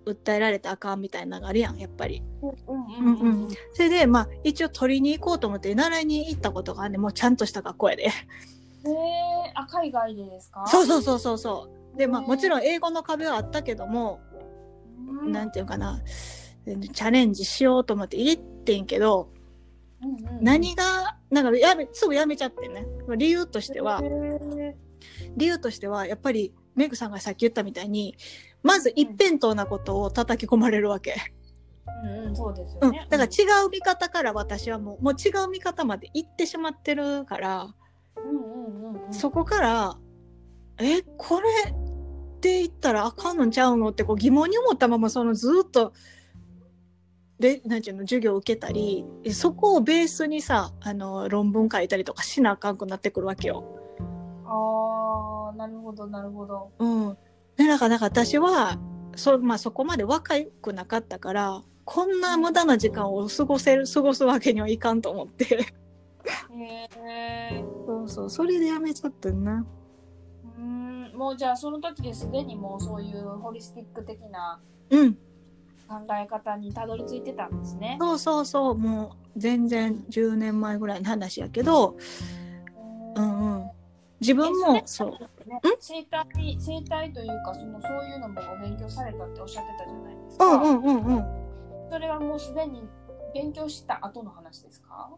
[0.06, 2.24] 訴えられたらあかんみたいなのがあるやんやっぱり。
[2.42, 8.04] うんうんそれでまあ一応取りに行こうと思って習いに行ったことがあるねもうちゃんとした学校やで。
[8.04, 8.12] へえ
[9.56, 10.66] あ海外でですか？
[10.68, 11.98] そうそうそうそうそう。
[11.98, 14.20] でまあもちろん英語の壁はあったけども、
[15.24, 15.32] うん。
[15.32, 16.02] なんていうかな。
[16.66, 19.30] チャレンジしようと思って入れてんけど、
[20.06, 22.86] うんうん何がなんかやめすぐやめちゃってね。
[23.18, 24.02] 理由としては。
[25.36, 28.16] 理由としてはやっぱりメグさんがさっき言ったみたいに
[28.64, 31.16] まず一辺倒なことを叩き込まれるわけ。
[32.04, 33.08] うんうん、そうですうん、よね。
[33.10, 37.74] だから違う見方から私はもうもう違う見方まで行ってしまってるから、
[38.18, 39.98] うんうんうんうん、そこから
[40.80, 45.94] えこれって言ったらあかんのんちゃうのってこう疑問に思ったままそのずっと
[47.40, 53.64] でなんていうの授業を受けたりえそこをベースにさあの論文書いたりとかしなあかんくなってくるわけよ。
[54.46, 56.72] ああ、なるほど、なるほど。
[56.80, 57.18] うん、
[57.58, 58.78] でだからなんか私は
[59.16, 66.90] そ,、まあ、そこまで若くなかったからこんな無駄な時間を過ごせる過ごすわけにはいかんと思ってへ
[67.52, 67.64] え。
[67.86, 69.66] そうそうそれでやめちゃってんな。
[70.58, 75.18] うん、もうじゃあその時ですでにもうそういうホリスティック的なうん
[75.88, 77.98] 考え方にたどり着いてたんですね。
[78.00, 81.96] そうそうそうもう全然10年前ぐらいの話やけど
[83.16, 83.70] うんうん
[84.20, 85.10] 自分もそう
[85.48, 86.26] ね、生態
[86.60, 90.46] 生態というかそのそういうのもお勉強されたっておっしゃってたじゃないですか。
[90.46, 91.26] うんうんうんうん
[91.92, 92.82] それはもうすでに
[93.34, 95.10] 勉強した後の話ですか？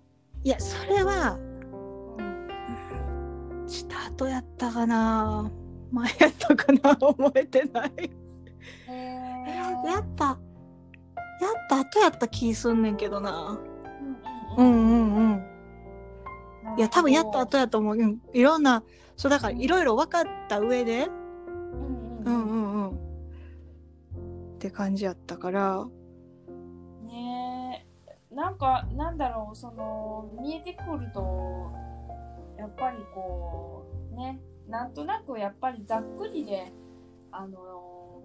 [0.43, 3.65] いやそれはうん。
[3.67, 5.49] した後やったかな
[5.91, 8.09] 前やったかな覚えてないへ
[8.89, 9.45] え。
[9.85, 10.37] やった
[11.41, 13.59] やった後やった気すんねんけどな。
[14.57, 14.71] ううんん。
[14.71, 15.33] うんうん
[16.71, 16.77] うん。
[16.77, 17.39] いや多分やったと。
[17.39, 18.83] 後やと思う、うん、いろんな
[19.15, 21.07] そうだからいろいろ分かった上で。
[21.07, 22.23] うんうん。
[22.25, 22.49] うん。
[22.49, 22.97] うんうん
[24.55, 25.85] って感じやったから。
[27.03, 27.85] ね
[28.31, 28.35] え。
[28.35, 31.71] なんかなんだろうその見えてくると
[32.57, 34.41] やっぱりこうね。
[34.67, 36.73] なんとなくやっぱりざっくりで
[37.31, 37.57] あの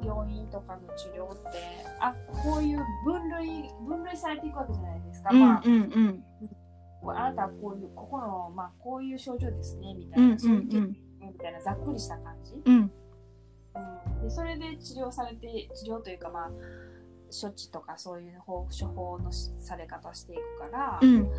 [0.05, 1.59] 病院とかの治療って
[2.01, 6.25] あこういう分類分類されていくわけじゃないですか、うんまあうんうん。
[7.03, 12.91] こうあなたはこういうここの、まあ、こういう症状ですねみたいな、うんうんそういうみたいなざっくりした感じ、うん。
[13.75, 16.51] うん、でそれで治療されて治療というかまあ
[17.33, 21.31] 処置とかそういう方処方のしされ方していくからうん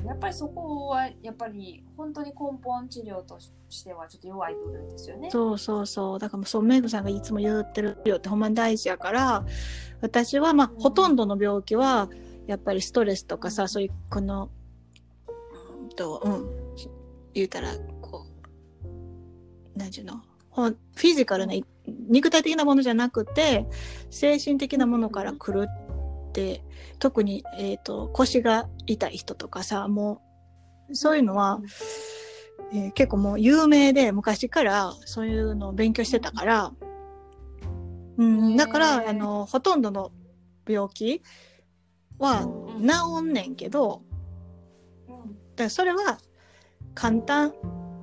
[0.00, 0.06] うん。
[0.06, 5.30] やっぱりそこはやっぱり本当に根本治療としてはちょっと弱い部分ですよね。
[5.30, 6.18] そうそうそう。
[6.18, 9.44] だからそうメグさんがいつも言ってるよってほんまに大事やから
[10.00, 12.08] 私はまあ、うんほとんどの病気は
[12.46, 14.50] やっぱりストレスとかさそういうこの
[15.82, 16.50] うんとうん。
[17.32, 17.68] 言うたら
[18.00, 18.26] こ
[18.84, 18.88] う
[19.78, 20.20] 何ていうの？
[20.52, 21.54] フィジカルな
[21.86, 23.66] 肉体的なものじゃなくて
[24.10, 25.68] 精神的なものから来る
[26.30, 26.62] って
[26.98, 30.22] 特に、えー、と腰が痛い人とかさも
[30.88, 31.60] うそういうのは、
[32.72, 36.72] えー結構もう有名で昔からそういうのを勉強してたから、
[38.16, 40.12] うん、だからあのほとんどの
[40.68, 41.22] 病気
[42.18, 42.86] はうん。
[42.86, 44.02] 治んねんけど
[45.08, 45.14] うん。
[45.16, 45.18] だ
[45.56, 46.18] からそれは
[46.94, 47.54] 簡単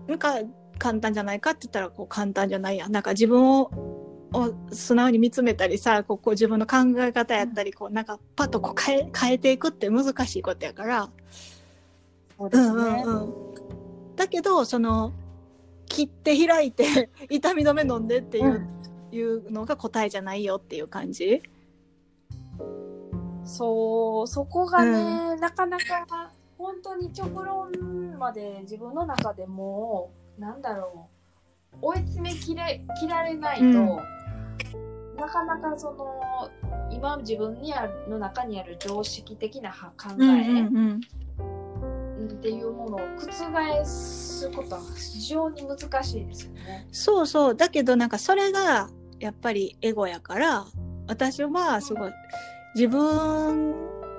[0.08, 0.40] なんか
[0.78, 2.92] 簡単じゃないかって言ったらこう簡単じゃないやん。
[2.92, 3.72] なんか自分を
[4.34, 11.10] を素直に見つめたりさこう自分の考え方やったりこうなんかパッとこう変え変えていくって難しいことやから。
[12.38, 12.74] そうですね。
[12.74, 15.14] うんうんうん、だけどその
[15.86, 18.68] 切って開いて 痛み止め飲んでっていう,、
[19.12, 21.42] いうのが答えじゃないよっていう感じ。
[23.46, 27.72] そうそこがね、なかなか本当に極論
[28.20, 31.08] まで自分の中でもなんだろ
[31.76, 34.17] う追い詰めきれきられないと、うん
[35.18, 36.50] なかなかその
[36.92, 41.02] 今自分にあるの中にある常識的な考え、うん
[42.20, 46.88] うん、っていうものを覆すことは非常に難しいですよね。
[46.92, 48.90] そうそうだけどなんかそれが
[49.20, 50.66] やっぱりエゴやから
[51.08, 52.12] 私はすごい
[52.76, 53.76] 自分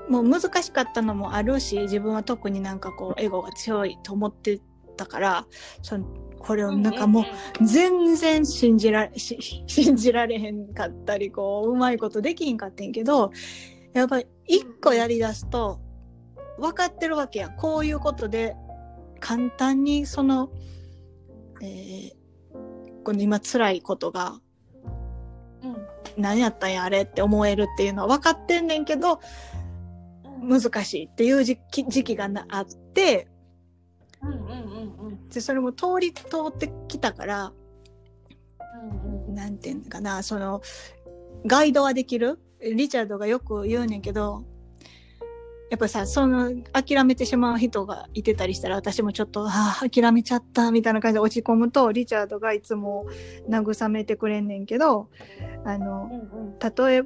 [0.09, 4.61] も難しかったのもあるし自分は特になんかこうエゴが強いと思って
[4.96, 5.46] たから
[5.83, 6.07] その
[6.38, 7.22] これをなんかも
[7.61, 13.33] う全然信じられし信じられへんかったりこううまいことできんかってんけど
[13.92, 15.81] やっぱり一個やりだすと
[16.59, 17.57] 分かってるわけやん。
[17.57, 18.57] こういうことで
[19.20, 20.51] 簡単にその、
[21.62, 22.12] えー、
[23.05, 24.40] この今辛いことが
[25.62, 25.72] うん。
[25.72, 29.20] うん何やったんやあれって思えるっていうのは分かってんねんけど
[30.42, 30.61] うん。
[30.61, 33.29] 難しいっていう時期時期がなあって
[35.33, 37.53] でそれも通り通ってきたから
[38.83, 39.35] うんうん。
[39.35, 40.63] なんていうのかなその
[41.47, 42.39] ガイドはできる？
[42.61, 44.43] リチャードがよく言うねんけど
[45.71, 53.07] やっぱさその諦めてしまう人がいてたりしたら私もちょっとああ諦めちゃったみたいな感じで落ち込むとリチャードがいつも
[53.49, 55.11] 慰めてくれんねんけど
[55.65, 56.59] あのうんうん。
[56.59, 57.03] 例え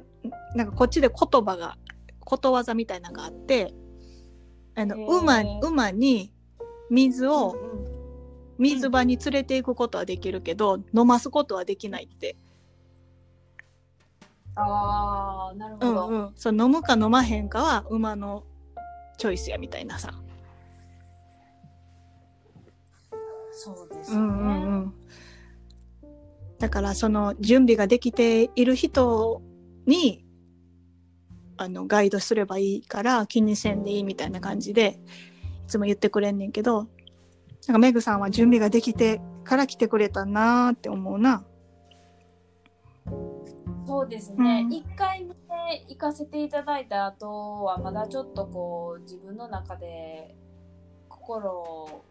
[0.55, 1.77] なんかこっちで言葉が
[2.21, 3.73] ことわざみたいなのがあって
[4.75, 6.32] あの馬馬に
[6.93, 7.93] 水をうんうん。
[8.59, 12.37] 水場に連れて行くことはできるけど、飲ますことはできないって、
[14.55, 18.43] ああなるほど、うんうん、そう飲むか飲まへんかは馬の
[19.17, 20.13] チョイスやみたいなさ、
[23.51, 24.93] そうですよね、うんうんうん、
[26.59, 29.41] だからその準備ができている人
[29.87, 30.23] に
[31.57, 35.32] あのガイドすればいいから気にせんでいいみたいな感じでい
[35.73, 36.87] つも言ってくれんねんけど
[37.67, 41.45] なんかメグさんは準備ができてから来てくれたなーって思うな。
[43.85, 44.73] そうですね、うん。
[44.73, 45.33] 一回目
[45.87, 50.35] 行かせていただいた後はまだちょっとこう自分の中で
[51.09, 52.05] 心を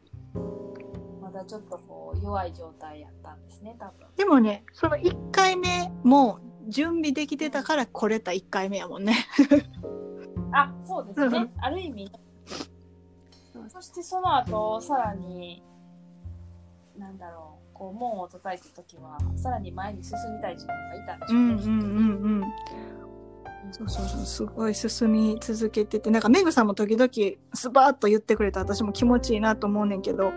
[1.20, 4.06] まだちょっとこう弱い状態やったんですね多分。
[4.16, 9.14] でもねその1回目も準備できてたから来れた1回目やもんね。
[10.52, 11.50] あそうですね、うん。
[11.58, 12.12] ある意味
[13.68, 15.62] そしてその後さらに
[16.98, 22.52] なんだろうこう門を叩いた時はさらに前に進みたい自分がいたんでしょうね、うんうんうんうん。
[23.70, 27.10] そうそうそうすごい進み続けててなんかメグさんも時々
[27.54, 30.32] スバーッと言ってくれた私も気持ちいいなと思うねんけど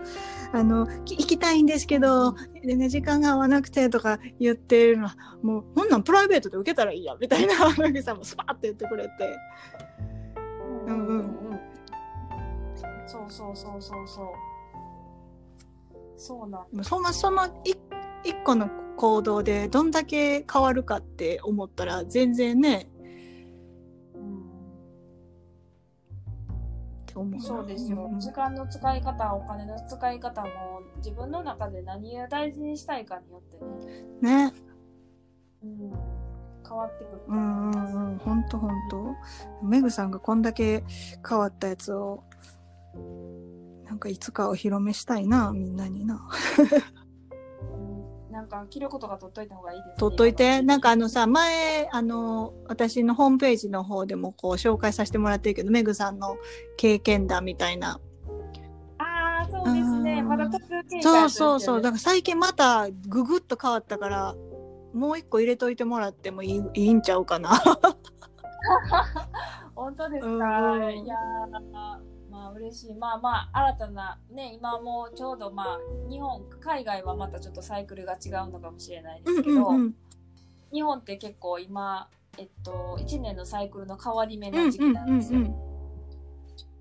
[0.52, 9.36] あのき行きたいんですけど、でね、時間が合わなくてとか言ってるのはもうこんなんプライベートで受けたらいいやみたいなメグさんもスバーッと言ってくれて。
[10.86, 11.75] うんうんん
[13.06, 14.26] そうそうそうそうそう。
[16.16, 17.74] そうなんそんなそのい
[18.24, 22.86] 一個の行動でどんだけ変わるかって思ったら全然ねっ
[27.04, 27.40] て思うな。
[27.40, 30.48] そうですよ、ん時間の使い方お金の使い方も
[30.96, 33.58] 自分の中で何を大事にしたいかによって
[34.24, 34.52] ね、ね。
[35.62, 35.92] うん、
[36.66, 38.18] 変わってくるとうんうんうん。
[38.18, 39.14] ほんとほんと
[39.62, 40.82] メグさんがこんだけ
[41.28, 42.24] 変わったやつを
[43.84, 46.28] なんかいつかお披露目したいなみんなにな。
[47.60, 47.64] う
[48.30, 50.62] んなんか記録とか取っといた方がいいですね取っといて。
[50.62, 56.36] なんかあのさ前あの私のホームページの方でもこう紹介させてもらってるけどメグさんの
[56.76, 58.00] 経験談みたいな。
[58.98, 60.20] ああそうですね。
[60.20, 60.28] うん。
[60.28, 61.76] まだ途中経過そうそうそう。
[61.76, 64.34] だだから最近またググッと変わったから、
[64.92, 67.50] もう一個入れといてもらってもいいいいんちゃうかな。
[69.74, 70.32] 本当ですか、う
[70.80, 70.98] ん。
[70.98, 71.50] いやー
[72.36, 72.94] まあ嬉しい。
[72.94, 75.78] まあまあ新たなね今もうちょうどまあ
[76.10, 79.94] 日本海外はまたちょっとサイクルが違うのかもしれないですけど、うん
[80.72, 85.40] 日本って結構今えっと1年のサイクルの変わり目うんの時期なんですよ。
[85.40, 85.54] うん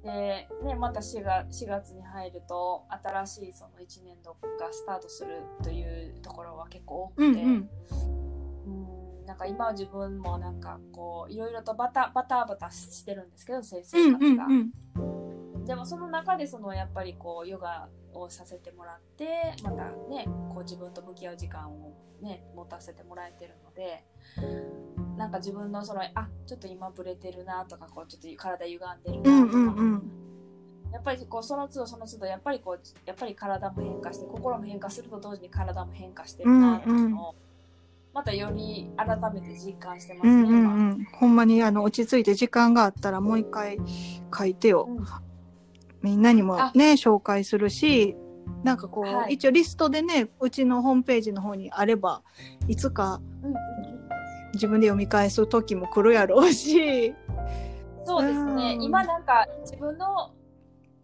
[0.03, 7.69] で、ね、また 4, 月4月に入ると新しいその1年度がスタートするというところは結構多くて、うんうん。
[8.67, 14.71] うんなんか今は自分もなんかこういろいろとバタバタバタしてるんですけど生うん活が、うん。
[14.97, 15.24] うん
[15.65, 19.27] でもその中でそのやっぱりこうヨガをさせてもらって
[19.63, 24.03] またねこう自分と向き合う時間をね持たせてもらえてるので
[25.17, 30.11] なんか自分のそのあちょっと今ブレてるなとかこうちょっと体歪んでるうんなとか、うんうん
[30.93, 37.35] やっぱりこうその都度その都度やっぱりこうやっぱり体も変化して心も変化すると同時に体も変化してるなっていうのを、
[38.13, 41.07] またより改めて実感してますね、うんうん今うん。
[41.19, 43.77] ほんまにあの落ち着いて時間があったらもう一回
[44.33, 44.87] 書いてよ。
[44.87, 45.05] うん
[46.05, 46.71] みんなにもあ。
[46.75, 48.15] ね紹介するし
[48.63, 49.33] なんかこう、はい。
[49.33, 52.21] 一応リストでねうちのホームページの方にあれば
[52.67, 53.19] いつか
[54.53, 57.13] 自分で読み返す時も来るやろうし。
[58.05, 58.75] そうですね。
[58.75, 58.83] うん。
[58.83, 60.31] 今なんか自分の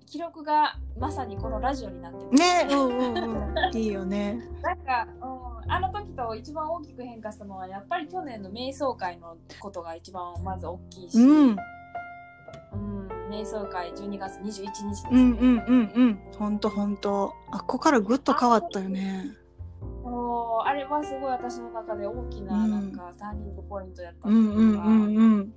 [0.06, 2.36] 記録がまさにこのラジオになってます。
[2.36, 4.40] ね、うんうんうん、いいよね。
[4.62, 11.56] なんか、うん、あの時と一番大きく変化したのはやっぱり去年の瞑想会のことが一番まず大きいし、うん、うん
[13.32, 15.10] 瞑想会12月21日ですね。
[15.12, 16.20] うんうんうんうん。
[16.38, 17.34] ほんとほんと。
[17.52, 19.26] あここからぐっと変わったよね。
[20.04, 25.54] そうあれはすごい私の中で大きなうんなんかターニングポイントやったうというか、んうんうんうん。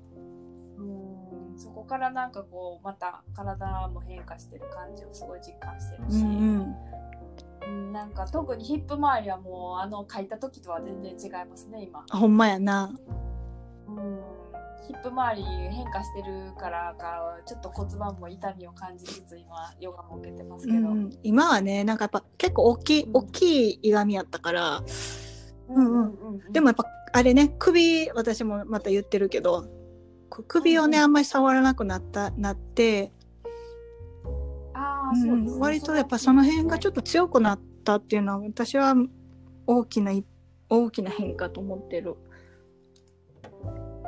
[0.78, 6.76] うんそこからなんかこうまた体も変化してる感じをすごい実感してるし、うんうん。
[7.66, 12.92] うんなんか特にヒップ周りはもうあの書いた時とは全然違いますね今、ほんまやな。
[13.86, 14.20] うん、
[14.86, 24.82] ヒップ周り変化してるからかちょっと骨盤も痛みを感じつつ今ヨガも受けてますけど、うんうん、今はねなんかやっぱ結構大きい大きい歪みやったから
[25.68, 29.66] うんうんうんでもやっぱあれね首私もまた言ってるけど
[30.42, 33.12] 首をね、あんまり触らなくなったなって、
[34.72, 38.96] あうん割とやっぱその辺がちょっと強くなったっていうのは私は
[39.66, 40.24] 大きない
[40.68, 42.16] 大きな変化と思ってる。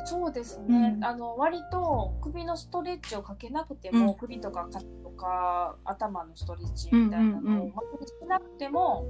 [0.07, 1.05] そうですね、うん。
[1.05, 4.17] あの割と首のストレッチをかけなくても、うん。
[4.17, 7.73] 首とか肩とか頭のストレッチみたいなのを、うんうんうん。
[7.75, 9.05] まあしなくても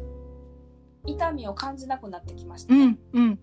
[1.05, 2.97] 痛みを感じなくなってきましたね。
[3.13, 3.39] うんうん。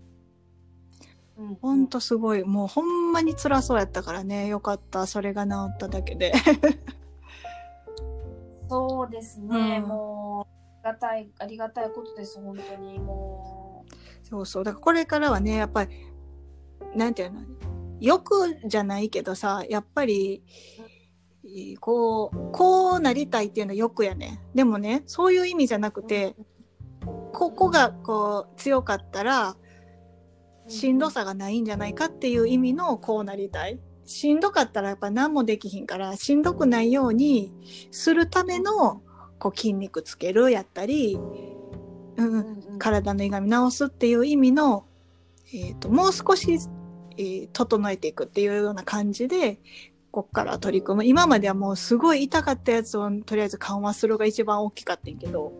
[1.38, 2.44] うんほんとすごい。
[2.44, 4.48] もうほんまに辛そうやったからね。
[4.48, 5.06] よかった。
[5.06, 6.34] それが治っただけで。
[8.70, 9.90] そうですね、うん。
[9.90, 10.48] も
[10.84, 12.40] うありがたいありがたいことです。
[12.40, 13.86] 本当にも
[14.24, 14.64] そうそう。
[14.64, 15.92] だからこれからはね、やっぱり、
[16.96, 17.42] なんていうの、
[18.00, 20.44] 欲じゃないけどさ、やっぱり、
[21.80, 24.42] こう、こうなりたいっていうのは欲やね。
[24.56, 26.36] でもね、そういう意味じゃなうくて、
[27.34, 29.56] ここがこう強かったら、
[30.68, 33.80] しんどさがないんじゃないかっていう意味のこうなりたい。
[34.06, 37.54] しんどかったらやっぱ何もできひんから、しんどくないように
[37.92, 39.02] するための
[39.40, 41.18] こう筋肉つけるやったり、
[42.18, 44.86] うん体の歪み直すっていう意味の、
[45.54, 46.60] えー、ともう少し、
[47.18, 49.60] えー整えていくっていうような感じで
[50.12, 51.06] こっから取り組む。
[51.06, 55.52] 今まではもうすごい痛かったやつをとりあえず緩和するが一番大きかったんやけど。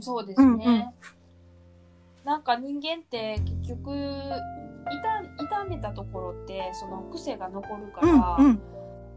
[0.00, 0.84] そうですね、うんうん。
[2.24, 8.62] なんか人間って結局痛痛めたところってその癖が残るから、うんうん。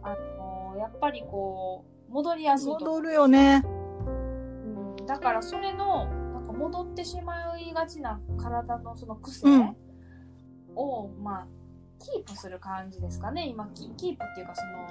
[0.04, 3.64] あのやっぱりこう戻りやすいと戻るよね。
[4.98, 5.06] うん。
[5.06, 9.78] だからそれのなんか戻ってしまいがちな体のその癖うん
[10.76, 11.48] を、まあ
[12.00, 13.48] キープする感じですかね。
[13.48, 14.88] 今キキープっていうかその、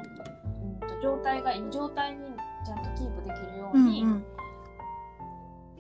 [0.63, 2.19] うんと、状態がいい状態に
[2.65, 4.25] ちゃんとキープできるよううんに、うん。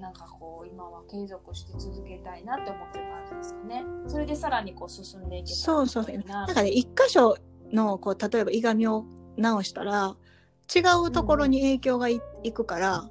[0.00, 3.84] なんかこう今は継続して続けたいなって思ってる感じですかね。
[4.06, 6.14] それでさらにこう進んでいけたらそうそうそう。
[6.14, 7.36] いいなだからね一箇所
[7.72, 9.04] のこう例えばいがみを
[9.36, 10.16] 直したら
[10.74, 12.20] 違うところに影響がい,、
[12.52, 13.04] くから、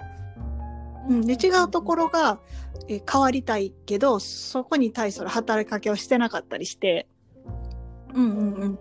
[1.09, 2.39] うん、で違うところが、
[2.87, 7.07] えー変わりたいけどそこに対する働きかけをしてなかったりして。
[8.13, 8.79] うんうんうん。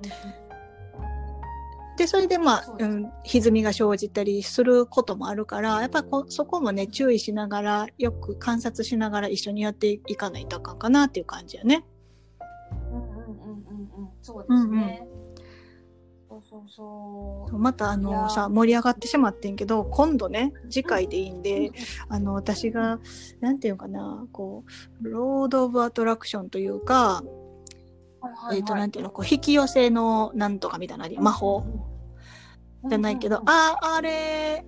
[1.97, 11.85] でそれでまあそうん、歪みが生じたりすることもあるからやっぱりこそこもね注意しながらよく観察しながら一緒にやっていかないとあかんかなっていう感じやね。
[12.91, 14.11] うんうんうんうんうん。
[14.23, 15.07] そうですね、
[16.33, 17.59] そうそうそう。
[17.59, 21.72] またあのさ盛り上がってしまってんけど今度ね次回でいいんで
[22.09, 22.99] あの私が
[23.41, 24.64] なんていうかなこ
[25.03, 26.68] うロード・オブ・アトラクションとい。
[26.68, 27.22] うか、
[28.53, 31.64] えっ、となんていうのこう引き寄せのなんとかみたいな魔法。
[32.89, 34.64] じゃないけど、ああれ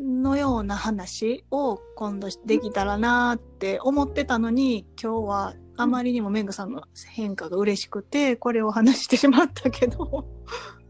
[0.00, 10.26] のような話を今度できたらなーって思ってたのに今日はあまりにもメグさんの変化が嬉しくてこれを話してしまったけど。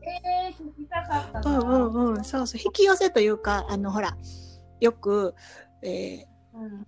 [0.02, 1.58] えー、聞きたかったうな。
[1.58, 2.24] んうんうん。
[2.24, 2.60] そうそう。
[2.64, 4.16] 引き寄せというかあのほら
[4.80, 5.34] よく
[5.82, 6.86] えーうん。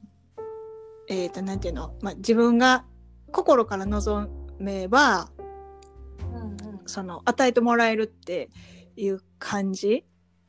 [1.08, 2.84] えーとなんていうの、まあ、自分が
[3.32, 5.28] 心から望めば
[6.32, 6.80] うんうん。
[6.86, 8.48] その与えてもらえるって
[8.96, 10.04] いう感じ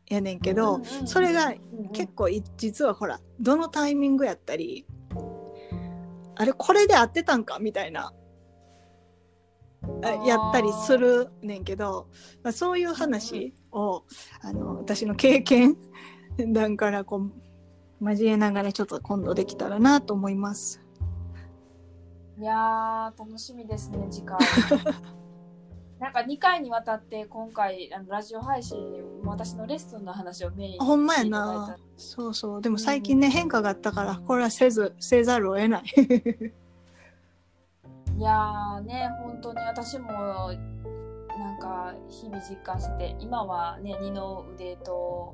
[0.07, 1.53] やねんけど、それが
[1.93, 4.85] 結構い実はほらどのタイミングやったり
[6.35, 8.13] あれこれで合ってたんかみたいな
[10.25, 12.07] やったりするねんけど、
[12.41, 14.03] まあ、そういう話を
[14.41, 15.77] あの私の経験
[16.37, 20.81] 談からこう交えながらちょっと今度できたらなと思います。
[22.39, 24.39] いやー楽しみですね次回
[26.03, 28.77] なんか2回にわたって今回あのラジオ配信
[29.23, 31.79] 私のレッスンの話をメインにあほんまやなた。
[31.95, 32.61] そうそう。
[32.61, 35.83] でも最近ね、変化があったから、これはせず、せざるを得ない。
[38.17, 40.11] いやーね本当に私も
[41.39, 45.33] なんか日々実感してて今はね二の腕と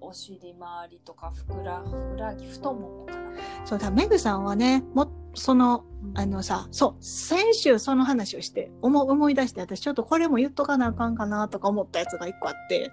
[0.00, 3.20] お尻周りとかふくらふくらはぎ太ももかな
[3.64, 12.90] そうだ、メグさんはね、も、その、あのさ、そう、先週その話をして、思思い出して、私ちょっとこれも言っとかなあかんかなとか思ったやつが一個あって、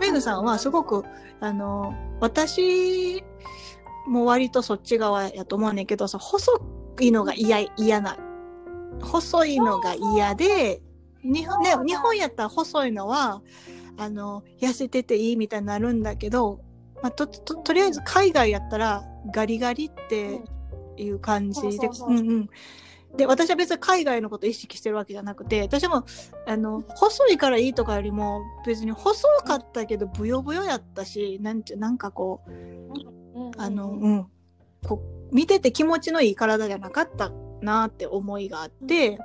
[0.00, 1.04] メグさんはすごく、
[1.40, 3.22] あの、私
[4.06, 6.52] も割とそっち側やと思うねんけど、さ細
[7.00, 8.16] いのが嫌、嫌な。
[9.00, 10.82] 細いのが嫌で、
[11.22, 13.42] 日本、ね、日本やったら細いのは、
[13.98, 16.60] あの、痩せてていいみたいになるんだけど、
[17.02, 20.40] まあ、と、と、とりあえず海外やったらガリガリって
[20.96, 21.90] いう感じで。
[23.16, 26.04] で、私は別に海外のこと意識してるわけじゃなくて、私も、
[26.46, 34.26] あの、細いからいいとかよりも、別に細かったけど、ブヨブヨやったし、なんて、なんかこう、うんあの、うん。
[34.86, 37.30] こう、見てて気持ちのいい体じゃなかった
[37.60, 39.18] なって思いがあって、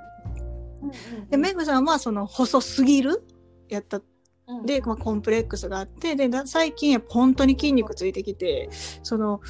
[1.30, 3.24] で、メグさんはその細すぎる
[3.70, 4.02] やった。
[4.48, 4.66] うん。
[4.66, 8.70] で、まあ、コンプレックスがあって、で、だ最近本当に筋肉ついてきて、
[9.04, 9.42] その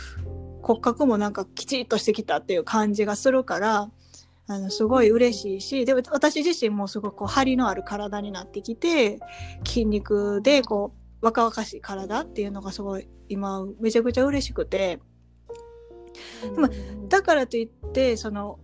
[0.68, 3.90] 骨格もなんかきちっとしてきたっていう感じがするから、
[4.48, 9.20] あの、すごい嬉しいし、で、私自身もすごくこう張りのある体になってきて、
[9.66, 10.92] 筋肉でこ
[11.22, 15.00] う、若々しい体っていうのがすごい今めちゃくちゃ嬉しくて、
[16.44, 16.68] でも
[17.08, 18.60] だからといって、その、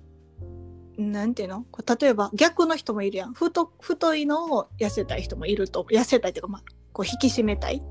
[0.98, 1.66] なんていうの？
[1.72, 3.34] こう例えば逆の人もいるやん。
[3.34, 5.88] 太、太いのを痩せたい人もいると。
[5.90, 7.82] 痩せたいっていうか、まあ、こう引き締めたい。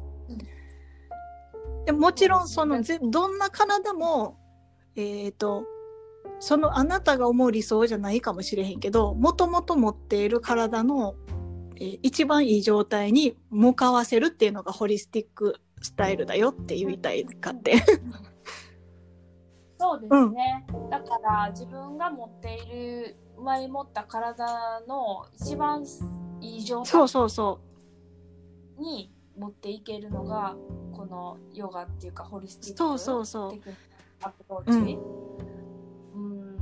[1.87, 4.39] でもちろん、その、ぜどんな体も、
[4.95, 5.65] えっ、と、
[6.39, 11.15] そのあなたが思う理想じゃないかもしれへんけど、もともと持っている体の、
[11.77, 17.77] えー一番いい状態に向かわせるっていうのがホリスティックスタイルだよって言いたいかって。
[19.79, 25.85] そうですね、だから自分が持っている生まれ持った体の一番
[26.41, 27.61] いい状態そうそうそ
[28.79, 28.81] う。
[29.37, 30.57] に持っていけるのが
[30.93, 33.61] このヨガっていうかホリスティックそうそうそう。
[34.23, 34.99] アプローチ。
[36.15, 36.57] うん。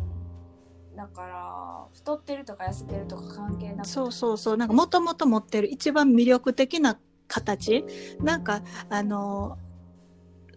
[0.96, 3.88] だから太ってるとか痩せてるとか関係なく。
[3.88, 4.56] そうそうそう。
[4.56, 6.98] なんかもともと持ってる一番魅力的な
[7.28, 7.84] 形。
[8.20, 9.56] なんか、あの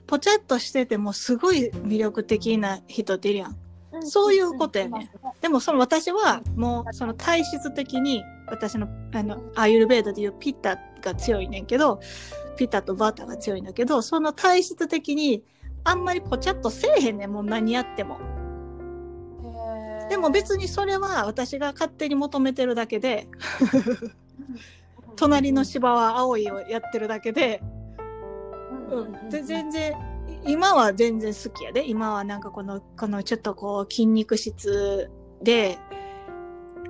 [0.08, 3.58] ぽちゃっとしててもすごい魅力的な人っているやん。
[3.94, 4.08] うん。
[4.08, 5.12] そういうことやね。
[5.24, 5.32] うん。
[5.42, 8.24] でもその私はもうその体質的に
[8.54, 12.00] 私のあのアーユルベーダでいうピッタが強いねんけど、
[12.56, 15.44] ピッタとバータが強いんだけど、その体質的に
[15.84, 18.20] あんまりぽちゃっとせえへんねん、もう何やっても。
[20.10, 23.28] でも別にそれは私が勝手に求めてるだけで、
[25.18, 27.62] 隣の芝は青いをやってるだけで、
[28.92, 29.94] うん、で全然
[30.46, 31.90] 今は全然好きやで。
[31.90, 35.10] 今はなんかこのこのちょっとこう筋肉質
[35.42, 35.80] で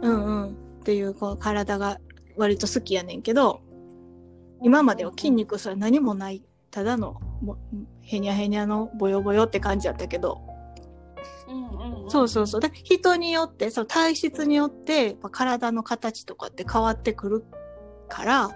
[0.02, 1.98] うんうんっていうこう体が
[2.36, 3.62] 割と好きやねんけど
[4.62, 7.58] 今までは筋肉すら何もないただのも
[8.02, 10.42] へにゃへにゃのボヨボヨって感じやったけど。
[12.10, 12.62] そうそうそう。
[12.62, 17.46] で人によってそう体質によって体の形とかって変わってくる
[18.10, 18.50] から。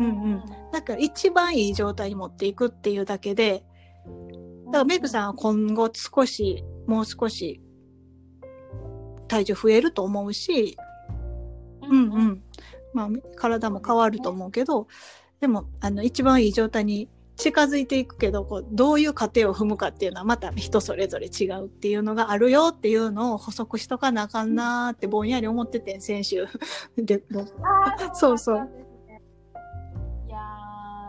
[0.00, 0.42] うんうん。
[0.72, 3.64] だから一番いい状態に持っていくっていうだけで、
[4.66, 7.60] だからメグさんは今後少し、もう少し
[9.28, 10.76] 体重増えると思うし、
[11.92, 12.42] うんうん。
[12.94, 14.86] まあ体も変わると思うけど、
[15.40, 26.46] でもあの一番いい状態に近づいていくけど、こうどういう過程を踏むかっていうのはまた人それぞれ違うっていうのがあるよっていうのを補足しとかなあかんなーってぼんやり思っててん、先週。
[26.96, 27.44] で、 も
[28.14, 28.70] そうそう。
[30.28, 30.38] いや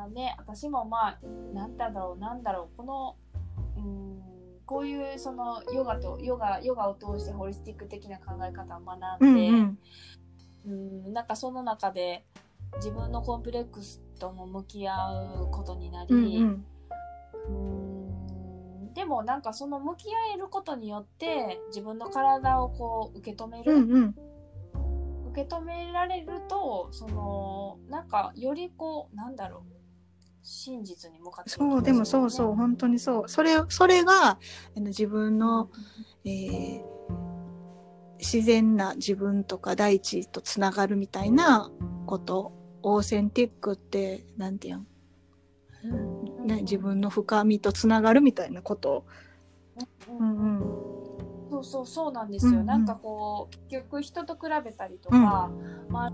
[0.08, 1.20] ーね、私もまあ、
[1.54, 3.16] なんだろう、なんだろう、この、
[3.78, 4.22] うん、
[4.66, 9.78] こういうそのヨガと、ヨガ、ヨガを通してホリスティック的な考え方を学うんで、ん
[10.66, 12.26] うん、なんかその中で
[12.78, 14.96] 自分のコンプレックスとも向き合
[15.48, 16.66] うことになり、うん。
[17.48, 17.84] うんうん
[18.94, 24.16] でもなんかその向き合えることによって自分の体をこう受け止める、うんうん。
[25.32, 29.74] 受け止められるとそのなんかよりこうなんだろう
[30.44, 33.30] 真実に向かっていくそう、でもそうそう、本当にそう。
[33.30, 34.38] それ、それが、
[34.76, 35.70] 自分の、
[36.26, 36.93] えー
[38.20, 41.72] 自然な自分とか大地とつながるみたいな
[42.06, 44.88] こと、オーセンティックって、なんていうん、
[46.40, 49.06] うんね、自分の深みとつながるみたいなこと？
[50.08, 50.60] うんうん。
[50.60, 51.52] うん。
[51.52, 52.66] そうそうそうなんですよ、うんうん。
[52.66, 55.50] なんかこう結局人と比べたりとか、
[55.90, 56.12] ま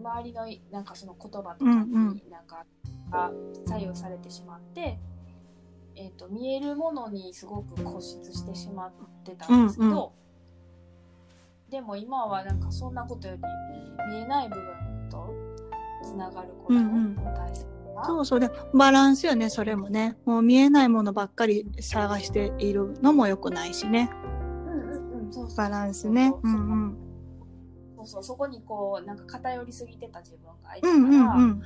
[0.00, 2.14] 周りのなんかその言葉とかうんうん。
[2.14, 2.64] になんか
[3.10, 3.32] が
[3.66, 4.98] 左右されてしまって、
[5.96, 8.92] えー、と見えるものにすごく固執してしまっ
[9.24, 10.12] てたんですけど、
[11.70, 13.42] でも今はなんかそんなことより
[14.10, 15.34] 見えない部分と
[16.02, 17.14] つながることうんうん。
[17.16, 17.60] の大切
[17.94, 18.40] さ、そうそう。
[18.40, 20.16] で、バランスよね、それもね。
[20.24, 24.10] もう見えないものばっかり探しているのも良くないしね。
[25.56, 26.30] バランスね。
[26.30, 26.40] そう。
[26.44, 26.56] うんう
[26.86, 26.96] ん。
[27.96, 28.24] そうそう。
[28.24, 31.62] そこにこうなんか偏りすぎてた自分がいたから、うんうんうん。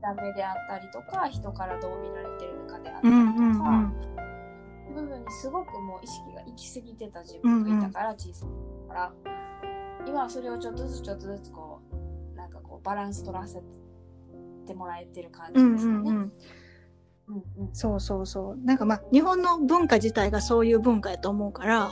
[0.00, 3.95] ダメであったりとか人からどう見られてるかであったりとか、うんうんうん
[4.96, 9.12] 部分にすごくもう意識が行き過ぎてた自分がいたから、小さいから。
[10.06, 11.80] 今はそれをちょっとずつちょっとずつこ
[12.34, 13.60] うなんかこうバランス取らせ
[14.66, 15.98] てもらえてる感じうんですよね。
[15.98, 16.32] うんうんうん。
[17.58, 18.56] うんそうそうそう。
[18.64, 21.90] なんかまあ日本の文化自体がそういう文化やと思うから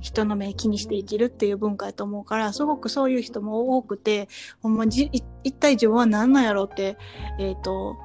[0.00, 4.28] 人の目気にして生きるっていう文化やと思うからすごくそういう人も多くて
[4.62, 6.96] ほんまじい一体自分は何なんやろうって
[7.40, 7.96] えっ、と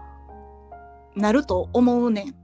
[1.16, 2.40] なると思うねん。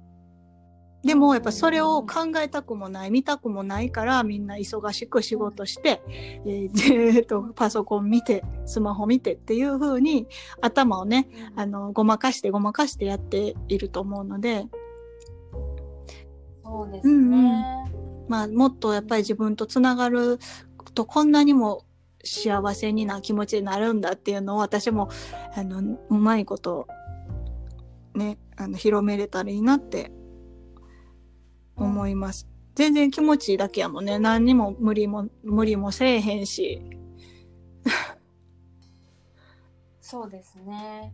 [1.08, 6.01] でもやっぱそれを考えたくもない見たくもないからみんな忙しく仕事して、
[6.45, 10.28] えーえーとパソコン見てスマホ見てっていう風に
[10.62, 14.66] 頭をねあのごまかしてごまかしてやっていると思うので
[16.66, 17.64] そうですね。
[18.28, 20.39] まあ、もっとやっぱり自分とつながる
[20.93, 21.86] とこんなにも
[22.26, 25.08] 幸せにな気持ちになるんだっていうのを私も
[25.55, 26.89] あのうまいこと
[28.14, 30.12] ねあの広めれたらいいなって
[31.78, 32.47] 思います。
[32.75, 36.80] 全然気持ちいいだけやもんね何にも無理も無理もせえへんし
[39.99, 41.11] そうですね。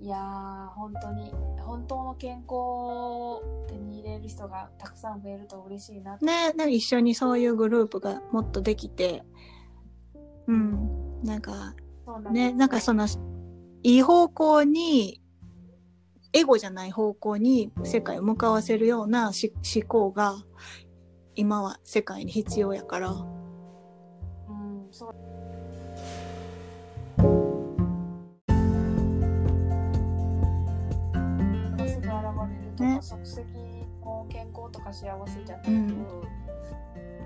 [0.00, 1.30] いやー、本当に、
[1.60, 6.16] 本当の健康を手に入れる人がたくさん増えると嬉しいな。
[6.16, 9.22] ねね一緒にそういうグループがもっとできて
[10.48, 11.74] うんなんか
[12.32, 13.06] ね、なんかその、
[13.84, 15.21] いい方向に、
[16.34, 20.36] エゴじゃない方向に世界を向かわせるようなし思考が、
[21.34, 23.10] 今は世界に必要やから。
[23.10, 25.14] うん、そう。
[31.86, 33.46] すぐ現れるとか、ね即席
[34.02, 35.88] の健康とか幸せじゃなく、うん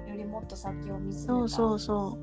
[0.08, 2.18] よりもっと先を見つめたそうそうそ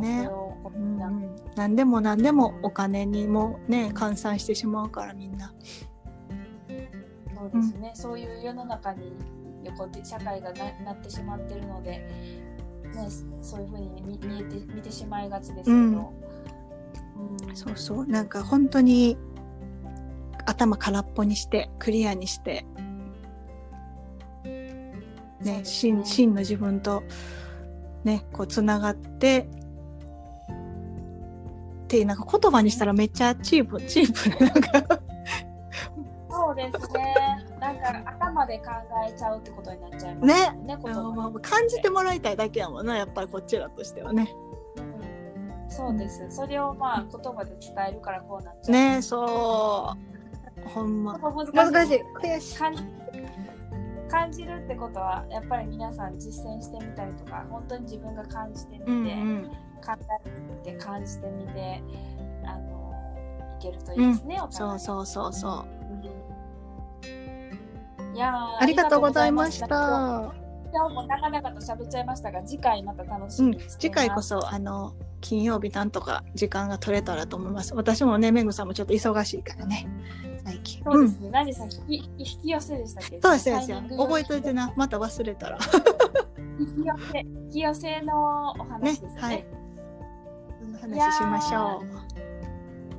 [0.00, 0.28] ね。
[0.30, 0.44] う。
[0.74, 5.52] うんん、何でも何でもお金にもね、換算してしまうからみんな。
[7.36, 9.12] そうですね、そういう世の中に
[9.64, 12.08] 横で社会がななってしまってるので、ね、
[13.42, 15.94] そういうふうに見見えて見てしまいがちですけど、うん。
[17.48, 17.56] うん。
[17.56, 18.06] そうそう。
[18.06, 19.16] なんか本当に
[20.46, 22.66] 頭空っぽにして、クリアにして、
[24.44, 27.02] ね、です真、真の自分と、
[28.04, 29.48] ね、こう、つながって、
[31.84, 35.00] って、なんか言葉にしたらめっちゃチープ、チープな、なんか、
[36.30, 37.14] そうですね。
[37.60, 38.64] なんか頭で考
[39.08, 40.76] えちゃうってことになっちゃいますよね。
[40.76, 40.78] ね
[41.42, 44.28] 感じてもらいたいだけやもんな、やっぱりこっちらとしてはね。
[44.48, 44.54] うん
[45.74, 46.24] そうです。
[46.30, 48.70] それをまあ言葉で伝えるからこうなっちゃう。
[48.72, 49.96] ねそ
[50.64, 50.68] う。
[50.68, 51.18] ほんま。
[51.18, 51.52] 難しい。
[51.52, 52.02] 難しい。
[52.14, 53.03] 悔しい。
[54.14, 59.50] 感じるってことはやっぱり皆さん実践してみたりとか本当に自分が感じてみて、うんうん。
[59.84, 59.92] 考
[60.24, 61.82] えて感じてみて
[62.46, 62.94] あの
[63.60, 65.74] いけるといいですね、お互いそうそうそうそう。
[68.14, 70.32] いやーありがとうございました。
[70.72, 77.74] 今日も長々と喋っちゃいましたが次回また楽しうんみにしています、次回こそ、あの、金曜日なんとか時間が取れたらと思います。
[77.74, 79.86] 私もね、めぐさんもちょっと忙しいからね、
[80.44, 80.82] 最近。
[80.84, 83.20] そうですね、何さん引き引き寄せでしたっけ？
[83.22, 83.96] そうです、そうです。
[83.96, 84.72] 覚えといてな。
[84.76, 85.58] また忘れたら。
[86.60, 89.20] 引き寄せ引き寄せのお話ですよね。
[89.20, 89.46] はい。
[90.60, 91.86] そんな話しましょう。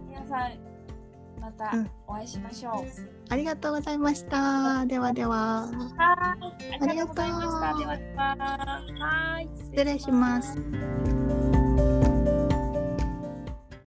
[0.10, 0.52] 皆さん
[1.40, 1.92] またうん。
[2.08, 2.74] お会いしましょう、
[3.30, 4.86] ありがとうございました。
[4.88, 6.78] ではでは、はい。
[6.82, 7.78] ありがとうございました。
[7.78, 8.36] ではでは。
[9.00, 9.50] はい。
[9.72, 10.58] 失礼します。